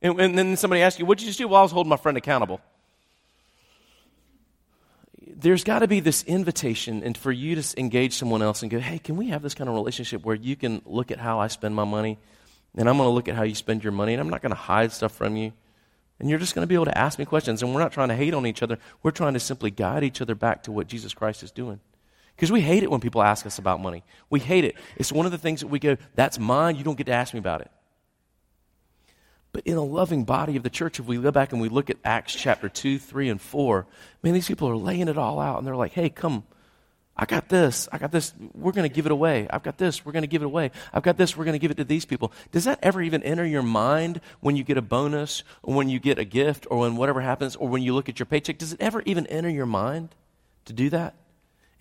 And, 0.00 0.20
and 0.20 0.38
then 0.38 0.56
somebody 0.56 0.82
asks 0.82 1.00
you, 1.00 1.06
what 1.06 1.18
did 1.18 1.24
you 1.24 1.30
just 1.30 1.38
do? 1.38 1.48
Well, 1.48 1.58
I 1.58 1.62
was 1.62 1.72
holding 1.72 1.90
my 1.90 1.96
friend 1.96 2.16
accountable 2.16 2.60
there's 5.42 5.64
got 5.64 5.80
to 5.80 5.88
be 5.88 6.00
this 6.00 6.22
invitation 6.24 7.02
and 7.02 7.16
for 7.16 7.30
you 7.30 7.60
to 7.60 7.80
engage 7.80 8.14
someone 8.14 8.42
else 8.42 8.62
and 8.62 8.70
go, 8.70 8.78
hey, 8.78 8.98
can 8.98 9.16
we 9.16 9.28
have 9.28 9.42
this 9.42 9.54
kind 9.54 9.68
of 9.68 9.74
relationship 9.74 10.24
where 10.24 10.36
you 10.36 10.56
can 10.56 10.82
look 10.86 11.10
at 11.10 11.18
how 11.18 11.40
I 11.40 11.48
spend 11.48 11.74
my 11.74 11.84
money 11.84 12.18
and 12.76 12.88
I'm 12.88 12.96
going 12.96 13.08
to 13.08 13.12
look 13.12 13.28
at 13.28 13.34
how 13.34 13.42
you 13.42 13.54
spend 13.54 13.84
your 13.84 13.92
money 13.92 14.14
and 14.14 14.20
I'm 14.20 14.30
not 14.30 14.40
going 14.40 14.50
to 14.50 14.56
hide 14.56 14.92
stuff 14.92 15.12
from 15.12 15.36
you. 15.36 15.52
And 16.18 16.30
you're 16.30 16.38
just 16.38 16.54
going 16.54 16.62
to 16.62 16.68
be 16.68 16.76
able 16.76 16.84
to 16.84 16.96
ask 16.96 17.18
me 17.18 17.24
questions. 17.24 17.62
And 17.62 17.74
we're 17.74 17.80
not 17.80 17.92
trying 17.92 18.08
to 18.08 18.14
hate 18.14 18.32
on 18.32 18.46
each 18.46 18.62
other. 18.62 18.78
We're 19.02 19.10
trying 19.10 19.34
to 19.34 19.40
simply 19.40 19.72
guide 19.72 20.04
each 20.04 20.20
other 20.20 20.36
back 20.36 20.62
to 20.64 20.72
what 20.72 20.86
Jesus 20.86 21.12
Christ 21.12 21.42
is 21.42 21.50
doing. 21.50 21.80
Because 22.36 22.52
we 22.52 22.60
hate 22.60 22.82
it 22.82 22.90
when 22.90 23.00
people 23.00 23.22
ask 23.22 23.44
us 23.44 23.58
about 23.58 23.80
money. 23.80 24.04
We 24.30 24.38
hate 24.38 24.64
it. 24.64 24.76
It's 24.96 25.12
one 25.12 25.26
of 25.26 25.32
the 25.32 25.38
things 25.38 25.60
that 25.60 25.66
we 25.66 25.78
go, 25.78 25.96
that's 26.14 26.38
mine. 26.38 26.76
You 26.76 26.84
don't 26.84 26.96
get 26.96 27.06
to 27.06 27.12
ask 27.12 27.34
me 27.34 27.40
about 27.40 27.60
it. 27.60 27.70
But 29.52 29.66
in 29.66 29.76
a 29.76 29.84
loving 29.84 30.24
body 30.24 30.56
of 30.56 30.62
the 30.62 30.70
church, 30.70 30.98
if 30.98 31.06
we 31.06 31.18
go 31.18 31.30
back 31.30 31.52
and 31.52 31.60
we 31.60 31.68
look 31.68 31.90
at 31.90 31.98
Acts 32.04 32.34
chapter 32.34 32.68
2, 32.68 32.98
3, 32.98 33.28
and 33.28 33.40
4, 33.40 33.86
man, 34.22 34.32
these 34.32 34.48
people 34.48 34.68
are 34.68 34.76
laying 34.76 35.08
it 35.08 35.18
all 35.18 35.38
out 35.38 35.58
and 35.58 35.66
they're 35.66 35.76
like, 35.76 35.92
hey, 35.92 36.08
come, 36.08 36.44
I 37.14 37.26
got 37.26 37.50
this, 37.50 37.86
I 37.92 37.98
got 37.98 38.10
this, 38.10 38.32
we're 38.54 38.72
going 38.72 38.88
to 38.88 38.94
give 38.94 39.04
it 39.04 39.12
away. 39.12 39.46
I've 39.50 39.62
got 39.62 39.76
this, 39.76 40.06
we're 40.06 40.12
going 40.12 40.22
to 40.22 40.28
give 40.28 40.40
it 40.40 40.46
away. 40.46 40.70
I've 40.94 41.02
got 41.02 41.18
this, 41.18 41.36
we're 41.36 41.44
going 41.44 41.52
to 41.52 41.58
give 41.58 41.70
it 41.70 41.76
to 41.76 41.84
these 41.84 42.06
people. 42.06 42.32
Does 42.50 42.64
that 42.64 42.78
ever 42.82 43.02
even 43.02 43.22
enter 43.22 43.44
your 43.44 43.62
mind 43.62 44.22
when 44.40 44.56
you 44.56 44.64
get 44.64 44.78
a 44.78 44.82
bonus 44.82 45.42
or 45.62 45.74
when 45.74 45.90
you 45.90 46.00
get 46.00 46.18
a 46.18 46.24
gift 46.24 46.66
or 46.70 46.78
when 46.78 46.96
whatever 46.96 47.20
happens 47.20 47.54
or 47.54 47.68
when 47.68 47.82
you 47.82 47.94
look 47.94 48.08
at 48.08 48.18
your 48.18 48.26
paycheck? 48.26 48.56
Does 48.56 48.72
it 48.72 48.80
ever 48.80 49.02
even 49.04 49.26
enter 49.26 49.50
your 49.50 49.66
mind 49.66 50.14
to 50.64 50.72
do 50.72 50.88
that? 50.90 51.14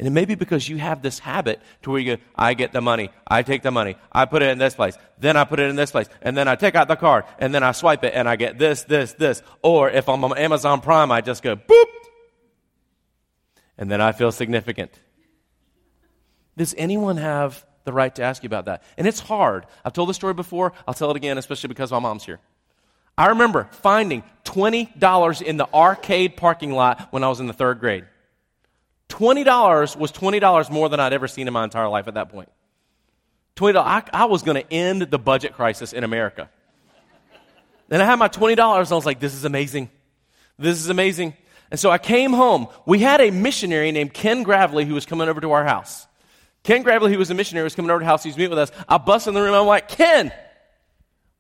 And 0.01 0.07
it 0.07 0.11
may 0.13 0.25
be 0.25 0.33
because 0.33 0.67
you 0.67 0.77
have 0.77 1.03
this 1.03 1.19
habit 1.19 1.61
to 1.83 1.91
where 1.91 1.99
you 1.99 2.15
go, 2.17 2.23
I 2.35 2.55
get 2.55 2.71
the 2.71 2.81
money, 2.81 3.11
I 3.27 3.43
take 3.43 3.61
the 3.61 3.69
money, 3.69 3.97
I 4.11 4.25
put 4.25 4.41
it 4.41 4.49
in 4.49 4.57
this 4.57 4.73
place, 4.73 4.97
then 5.19 5.37
I 5.37 5.43
put 5.43 5.59
it 5.59 5.69
in 5.69 5.75
this 5.75 5.91
place, 5.91 6.09
and 6.23 6.35
then 6.35 6.47
I 6.47 6.55
take 6.55 6.73
out 6.73 6.87
the 6.87 6.95
card, 6.95 7.25
and 7.37 7.53
then 7.53 7.61
I 7.61 7.71
swipe 7.71 8.03
it, 8.03 8.13
and 8.15 8.27
I 8.27 8.35
get 8.35 8.57
this, 8.57 8.81
this, 8.85 9.13
this. 9.13 9.43
Or 9.61 9.91
if 9.91 10.09
I'm 10.09 10.23
on 10.23 10.35
Amazon 10.35 10.81
Prime, 10.81 11.11
I 11.11 11.21
just 11.21 11.43
go 11.43 11.55
boop, 11.55 11.85
and 13.77 13.91
then 13.91 14.01
I 14.01 14.11
feel 14.11 14.31
significant. 14.31 14.89
Does 16.57 16.73
anyone 16.79 17.17
have 17.17 17.63
the 17.83 17.93
right 17.93 18.15
to 18.15 18.23
ask 18.23 18.41
you 18.41 18.47
about 18.47 18.65
that? 18.65 18.81
And 18.97 19.05
it's 19.05 19.19
hard. 19.19 19.67
I've 19.85 19.93
told 19.93 20.09
the 20.09 20.15
story 20.15 20.33
before, 20.33 20.73
I'll 20.87 20.95
tell 20.95 21.11
it 21.11 21.15
again, 21.15 21.37
especially 21.37 21.67
because 21.67 21.91
my 21.91 21.99
mom's 21.99 22.25
here. 22.25 22.39
I 23.19 23.27
remember 23.27 23.69
finding 23.71 24.23
$20 24.45 25.41
in 25.43 25.57
the 25.57 25.71
arcade 25.71 26.37
parking 26.37 26.71
lot 26.71 27.09
when 27.11 27.23
I 27.23 27.29
was 27.29 27.39
in 27.39 27.45
the 27.45 27.53
third 27.53 27.79
grade. 27.79 28.05
$20 29.11 29.95
was 29.95 30.11
$20 30.11 30.69
more 30.71 30.89
than 30.89 30.99
I'd 30.99 31.13
ever 31.13 31.27
seen 31.27 31.47
in 31.47 31.53
my 31.53 31.63
entire 31.63 31.87
life 31.87 32.07
at 32.07 32.15
that 32.15 32.29
point. 32.29 32.49
$20, 33.57 33.75
I, 33.75 34.03
I 34.13 34.25
was 34.25 34.41
going 34.41 34.61
to 34.61 34.73
end 34.73 35.03
the 35.03 35.19
budget 35.19 35.53
crisis 35.53 35.93
in 35.93 36.03
America. 36.03 36.49
And 37.89 38.01
I 38.01 38.05
had 38.05 38.17
my 38.17 38.29
$20 38.29 38.51
and 38.51 38.61
I 38.61 38.79
was 38.79 39.05
like, 39.05 39.19
this 39.19 39.33
is 39.33 39.43
amazing. 39.43 39.89
This 40.57 40.77
is 40.77 40.89
amazing. 40.89 41.35
And 41.69 41.79
so 41.79 41.89
I 41.89 41.97
came 41.97 42.31
home. 42.31 42.67
We 42.85 42.99
had 42.99 43.19
a 43.21 43.31
missionary 43.31 43.91
named 43.91 44.13
Ken 44.13 44.43
Gravely 44.43 44.85
who 44.85 44.93
was 44.93 45.05
coming 45.05 45.27
over 45.27 45.41
to 45.41 45.51
our 45.51 45.65
house. 45.65 46.07
Ken 46.63 46.83
Gravely, 46.83 47.11
who 47.11 47.17
was 47.17 47.29
a 47.31 47.33
missionary, 47.33 47.65
was 47.65 47.75
coming 47.75 47.91
over 47.91 47.99
to 47.99 48.03
the 48.03 48.09
house. 48.09 48.23
He 48.23 48.29
was 48.29 48.37
meeting 48.37 48.51
with 48.51 48.59
us. 48.59 48.71
I 48.87 48.97
bust 48.97 49.27
in 49.27 49.33
the 49.33 49.41
room. 49.41 49.53
I'm 49.53 49.65
like, 49.65 49.89
Ken, 49.89 50.31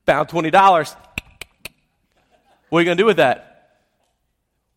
found 0.05 0.27
$20. 0.27 0.51
What 2.69 2.77
are 2.77 2.81
you 2.81 2.85
going 2.85 2.97
to 2.97 3.01
do 3.01 3.05
with 3.05 3.17
that? 3.17 3.79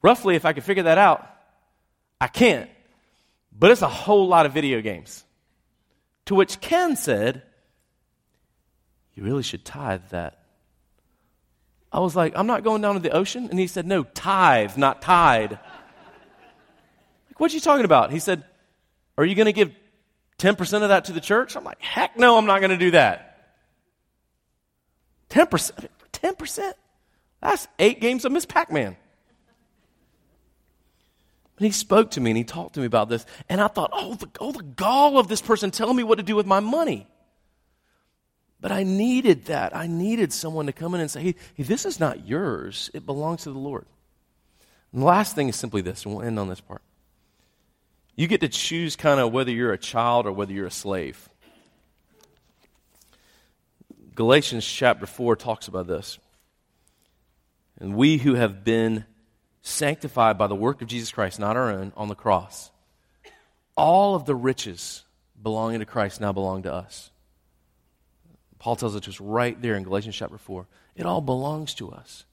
Roughly, 0.03 0.37
if 0.37 0.45
I 0.45 0.53
could 0.53 0.65
figure 0.65 0.85
that 0.85 0.99
out, 0.99 1.27
I 2.21 2.29
can't. 2.29 2.69
But 3.55 3.71
it's 3.71 3.83
a 3.83 3.89
whole 3.89 4.27
lot 4.27 4.47
of 4.47 4.53
video 4.53 4.81
games. 4.81 5.25
To 6.27 6.35
which 6.35 6.61
Ken 6.61 6.97
said, 6.97 7.43
You 9.15 9.23
really 9.23 9.43
should 9.43 9.65
tithe 9.65 10.03
that. 10.11 10.41
I 11.93 12.01
was 12.01 12.17
like, 12.17 12.33
I'm 12.37 12.49
not 12.49 12.65
going 12.65 12.83
down 12.83 12.95
to 12.95 13.01
the 13.01 13.11
ocean. 13.11 13.49
And 13.51 13.59
he 13.59 13.69
said, 13.69 13.87
No, 13.87 14.03
tithe, 14.03 14.77
not 14.77 15.01
tide. 15.01 15.53
like, 15.53 17.39
what 17.39 17.53
are 17.53 17.55
you 17.55 17.61
talking 17.61 17.85
about? 17.85 18.11
He 18.11 18.19
said, 18.19 18.45
Are 19.17 19.25
you 19.25 19.37
going 19.37 19.47
to 19.47 19.53
give 19.53 19.71
10% 20.39 20.83
of 20.83 20.89
that 20.89 21.05
to 21.05 21.13
the 21.13 21.21
church? 21.21 21.57
I'm 21.57 21.65
like, 21.65 21.81
Heck 21.81 22.19
no, 22.19 22.37
I'm 22.37 22.47
not 22.47 22.61
going 22.61 22.71
to 22.71 22.77
do 22.77 22.91
that. 22.93 23.31
10%? 25.31 25.89
10%? 26.13 26.73
That's 27.41 27.69
eight 27.79 28.01
games 28.01 28.25
of 28.25 28.33
Miss 28.33 28.47
Pac 28.47 28.73
Man. 28.73 28.97
And 31.59 31.67
he 31.67 31.73
spoke 31.73 32.13
to 32.13 32.21
me 32.21 32.31
and 32.31 32.39
he 32.39 32.45
talked 32.45 32.75
to 32.75 32.81
me 32.81 32.87
about 32.87 33.09
this. 33.09 33.25
And 33.49 33.61
I 33.61 33.69
thought, 33.69 33.91
oh 33.93 34.15
the, 34.15 34.29
oh, 34.41 34.53
the 34.53 34.63
gall 34.63 35.19
of 35.19 35.29
this 35.29 35.41
person 35.41 35.71
telling 35.71 35.97
me 35.97 36.03
what 36.03 36.17
to 36.17 36.25
do 36.25 36.35
with 36.35 36.47
my 36.47 36.61
money. 36.61 37.07
But 38.61 38.73
I 38.73 38.83
needed 38.83 39.47
that. 39.47 39.77
I 39.77 39.87
needed 39.87 40.33
someone 40.33 40.67
to 40.67 40.73
come 40.73 40.95
in 40.95 41.01
and 41.01 41.11
say, 41.11 41.23
hey, 41.23 41.35
hey, 41.55 41.63
this 41.63 41.85
is 41.85 42.01
not 42.01 42.27
yours, 42.27 42.91
it 42.95 43.05
belongs 43.05 43.43
to 43.43 43.53
the 43.53 43.59
Lord. 43.59 43.85
And 44.93 45.03
the 45.03 45.07
last 45.07 45.35
thing 45.35 45.49
is 45.49 45.57
simply 45.57 45.83
this, 45.83 46.05
and 46.05 46.15
we'll 46.15 46.25
end 46.25 46.39
on 46.39 46.49
this 46.49 46.61
part. 46.61 46.81
You 48.17 48.27
get 48.27 48.41
to 48.41 48.49
choose 48.49 48.97
kind 48.97 49.21
of 49.21 49.33
whether 49.33 49.51
you're 49.51 49.73
a 49.73 49.79
child 49.79 50.27
or 50.27 50.33
whether 50.33 50.53
you're 50.53 50.67
a 50.67 50.71
slave. 50.71 51.29
Galatians 54.15 54.65
chapter 54.65 55.07
4 55.07 55.37
talks 55.37 55.67
about 55.69 55.89
this. 55.89 56.19
And 57.81 57.97
we 57.97 58.19
who 58.19 58.35
have 58.35 58.65
been 58.65 59.05
sanctified 59.65 60.37
by 60.37 60.47
the 60.47 60.55
work 60.55 60.83
of 60.83 60.89
Jesus 60.89 61.11
Christ, 61.11 61.41
not 61.41 61.57
our 61.57 61.71
own, 61.71 61.93
on 61.97 62.09
the 62.09 62.15
cross, 62.15 62.71
all 63.77 64.15
of 64.15 64.27
the 64.27 64.35
riches 64.35 65.03
belonging 65.43 65.81
to 65.81 65.87
Christ 65.87 66.21
now 66.21 66.33
belong 66.33 66.63
to 66.63 66.73
us. 66.73 67.11
Paul 68.59 68.77
tells 68.77 68.95
us 68.95 69.21
right 69.21 69.61
there 69.61 69.75
in 69.75 69.83
Galatians 69.83 70.15
chapter 70.15 70.39
4. 70.39 70.67
It 70.95 71.07
all 71.07 71.21
belongs 71.21 71.75
to 71.75 71.91
us. 71.91 72.25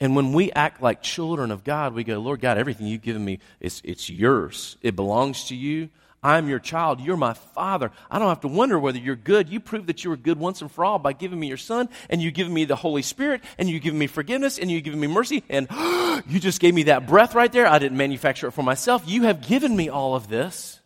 And 0.00 0.14
when 0.14 0.32
we 0.32 0.52
act 0.52 0.82
like 0.82 1.02
children 1.02 1.50
of 1.50 1.64
God, 1.64 1.94
we 1.94 2.04
go, 2.04 2.18
Lord 2.18 2.40
God, 2.40 2.58
everything 2.58 2.86
you've 2.86 3.02
given 3.02 3.24
me, 3.24 3.38
it's, 3.60 3.80
it's 3.84 4.10
yours. 4.10 4.76
It 4.82 4.94
belongs 4.94 5.46
to 5.46 5.56
you. 5.56 5.88
I'm 6.22 6.48
your 6.48 6.58
child. 6.58 7.00
You're 7.00 7.16
my 7.16 7.34
father. 7.34 7.92
I 8.10 8.18
don't 8.18 8.28
have 8.28 8.40
to 8.40 8.48
wonder 8.48 8.78
whether 8.78 8.98
you're 8.98 9.16
good. 9.16 9.48
You 9.48 9.60
proved 9.60 9.86
that 9.86 10.02
you 10.02 10.10
were 10.10 10.16
good 10.16 10.38
once 10.38 10.60
and 10.60 10.70
for 10.70 10.84
all 10.84 10.98
by 10.98 11.12
giving 11.12 11.38
me 11.38 11.46
your 11.46 11.56
son, 11.56 11.88
and 12.10 12.20
you 12.20 12.30
given 12.30 12.52
me 12.52 12.64
the 12.64 12.76
Holy 12.76 13.02
Spirit, 13.02 13.42
and 13.56 13.68
you 13.68 13.78
given 13.78 13.98
me 13.98 14.08
forgiveness, 14.08 14.58
and 14.58 14.70
you 14.70 14.80
given 14.80 14.98
me 14.98 15.06
mercy, 15.06 15.44
and 15.48 15.68
you 16.28 16.40
just 16.40 16.60
gave 16.60 16.74
me 16.74 16.84
that 16.84 17.06
breath 17.06 17.34
right 17.34 17.52
there. 17.52 17.66
I 17.66 17.78
didn't 17.78 17.98
manufacture 17.98 18.48
it 18.48 18.52
for 18.52 18.64
myself. 18.64 19.04
You 19.06 19.24
have 19.24 19.46
given 19.46 19.76
me 19.76 19.88
all 19.88 20.16
of 20.16 20.28
this. 20.28 20.80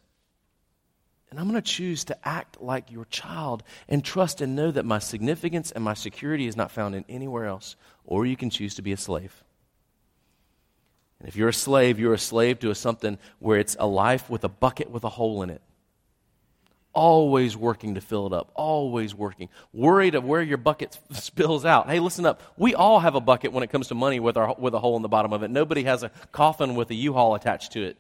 And 1.31 1.41
I'm 1.41 1.49
going 1.49 1.61
to 1.61 1.63
choose 1.63 2.05
to 2.05 2.29
act 2.29 2.61
like 2.61 2.91
your 2.91 3.07
child 3.07 3.63
and 3.89 4.05
trust 4.05 4.43
and 4.43 4.55
know 4.55 4.71
that 4.71 4.85
my 4.85 4.99
significance 4.99 5.73
and 5.73 5.83
my 5.83 5.95
security 5.95 6.47
is 6.47 6.57
not 6.57 6.71
found 6.71 6.95
in 6.95 7.07
anywhere 7.09 7.47
else. 7.47 7.75
Or 8.05 8.27
you 8.27 8.37
can 8.37 8.51
choose 8.51 8.75
to 8.75 8.83
be 8.83 8.93
a 8.93 8.99
slave. 8.99 9.43
And 11.23 11.29
if 11.29 11.37
you're 11.37 11.51
a 11.51 11.55
slave, 11.55 12.01
you're 12.01 12.15
a 12.15 12.19
slave 12.19 12.59
to 12.61 12.71
a 12.73 12.75
something 12.75 13.17
where 13.39 13.61
it's 13.61 13.77
a 13.79 13.87
life 13.87 14.29
with 14.29 14.43
a 14.43 14.49
bucket 14.49 14.91
with 14.91 15.05
a 15.05 15.09
hole 15.09 15.45
in 15.45 15.51
it. 15.51 15.63
Always 16.93 17.57
working 17.57 17.95
to 17.95 18.01
fill 18.01 18.27
it 18.27 18.33
up, 18.33 18.51
always 18.57 19.15
working. 19.15 19.49
Worried 19.73 20.17
of 20.17 20.25
where 20.25 20.43
your 20.43 20.59
bucket 20.59 20.99
spills 21.13 21.65
out. 21.65 21.89
Hey, 21.89 22.01
listen 22.01 22.27
up. 22.27 22.43
We 22.57 22.75
all 22.75 22.99
have 22.99 23.15
a 23.15 23.21
bucket 23.21 23.53
when 23.53 23.63
it 23.63 23.71
comes 23.71 23.87
to 23.89 23.95
money 23.95 24.19
with, 24.19 24.37
our, 24.37 24.57
with 24.59 24.75
a 24.75 24.81
hole 24.81 24.97
in 24.97 25.03
the 25.03 25.09
bottom 25.09 25.33
of 25.33 25.45
it. 25.45 25.51
Nobody 25.53 25.85
has 25.85 26.03
a 26.03 26.11
coffin 26.33 26.75
with 26.75 26.91
a 26.91 26.95
U 26.95 27.13
haul 27.13 27.37
attached 27.37 27.71
to 27.75 27.85
it. 27.85 27.97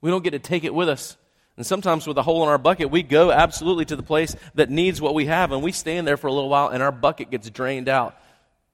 We 0.00 0.10
don't 0.10 0.22
get 0.22 0.30
to 0.30 0.38
take 0.38 0.62
it 0.62 0.72
with 0.72 0.88
us. 0.88 1.16
And 1.56 1.66
sometimes 1.66 2.06
with 2.06 2.18
a 2.18 2.22
hole 2.22 2.44
in 2.44 2.48
our 2.48 2.58
bucket, 2.58 2.88
we 2.88 3.02
go 3.02 3.32
absolutely 3.32 3.84
to 3.86 3.96
the 3.96 4.02
place 4.04 4.36
that 4.54 4.70
needs 4.70 5.00
what 5.00 5.14
we 5.14 5.26
have, 5.26 5.50
and 5.50 5.60
we 5.60 5.72
stand 5.72 6.06
there 6.06 6.16
for 6.16 6.28
a 6.28 6.32
little 6.32 6.48
while, 6.48 6.68
and 6.68 6.84
our 6.84 6.92
bucket 6.92 7.32
gets 7.32 7.50
drained 7.50 7.88
out. 7.88 8.16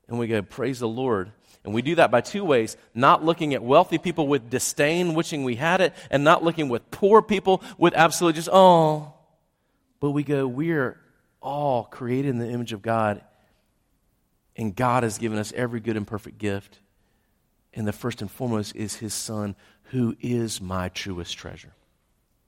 And 0.07 0.19
we 0.19 0.27
go, 0.27 0.43
Praise 0.43 0.81
the 0.81 0.89
Lord. 0.89 1.33
And 1.65 1.75
we 1.75 1.83
do 1.83 1.95
that 1.97 2.11
by 2.11 2.21
two 2.21 2.45
ways 2.45 2.77
not 2.95 3.25
looking 3.25 3.55
at 3.55 3.63
wealthy 3.63 3.99
people 3.99 4.27
with 4.27 4.49
disdain, 4.49 5.15
wishing 5.15 5.45
we 5.45 5.57
had 5.57 5.81
it, 5.81 5.95
and 6.11 6.25
not 6.25 6.43
looking 6.43 6.69
with 6.69 6.91
poor 6.91 7.21
people 7.21 7.63
with 7.77 7.95
absolute 7.95 8.35
just, 8.35 8.49
oh. 8.51 9.13
But 10.01 10.11
we 10.11 10.23
go, 10.23 10.47
We're 10.47 10.99
all 11.43 11.85
created 11.85 12.31
in 12.31 12.39
the 12.39 12.49
image 12.49 12.73
of 12.73 12.83
God, 12.83 13.23
and 14.57 14.75
God 14.75 15.03
has 15.03 15.19
given 15.19 15.39
us 15.39 15.53
every 15.55 15.81
good 15.81 15.97
and 15.97 16.07
perfect 16.07 16.39
gift. 16.39 16.79
And 17.73 17.87
the 17.87 17.93
first 17.93 18.21
and 18.21 18.31
foremost 18.31 18.75
is 18.75 18.97
His 18.97 19.15
Son, 19.15 19.55
who 19.85 20.17
is 20.21 20.61
my 20.61 20.89
truest 20.89 21.37
treasure. 21.37 21.73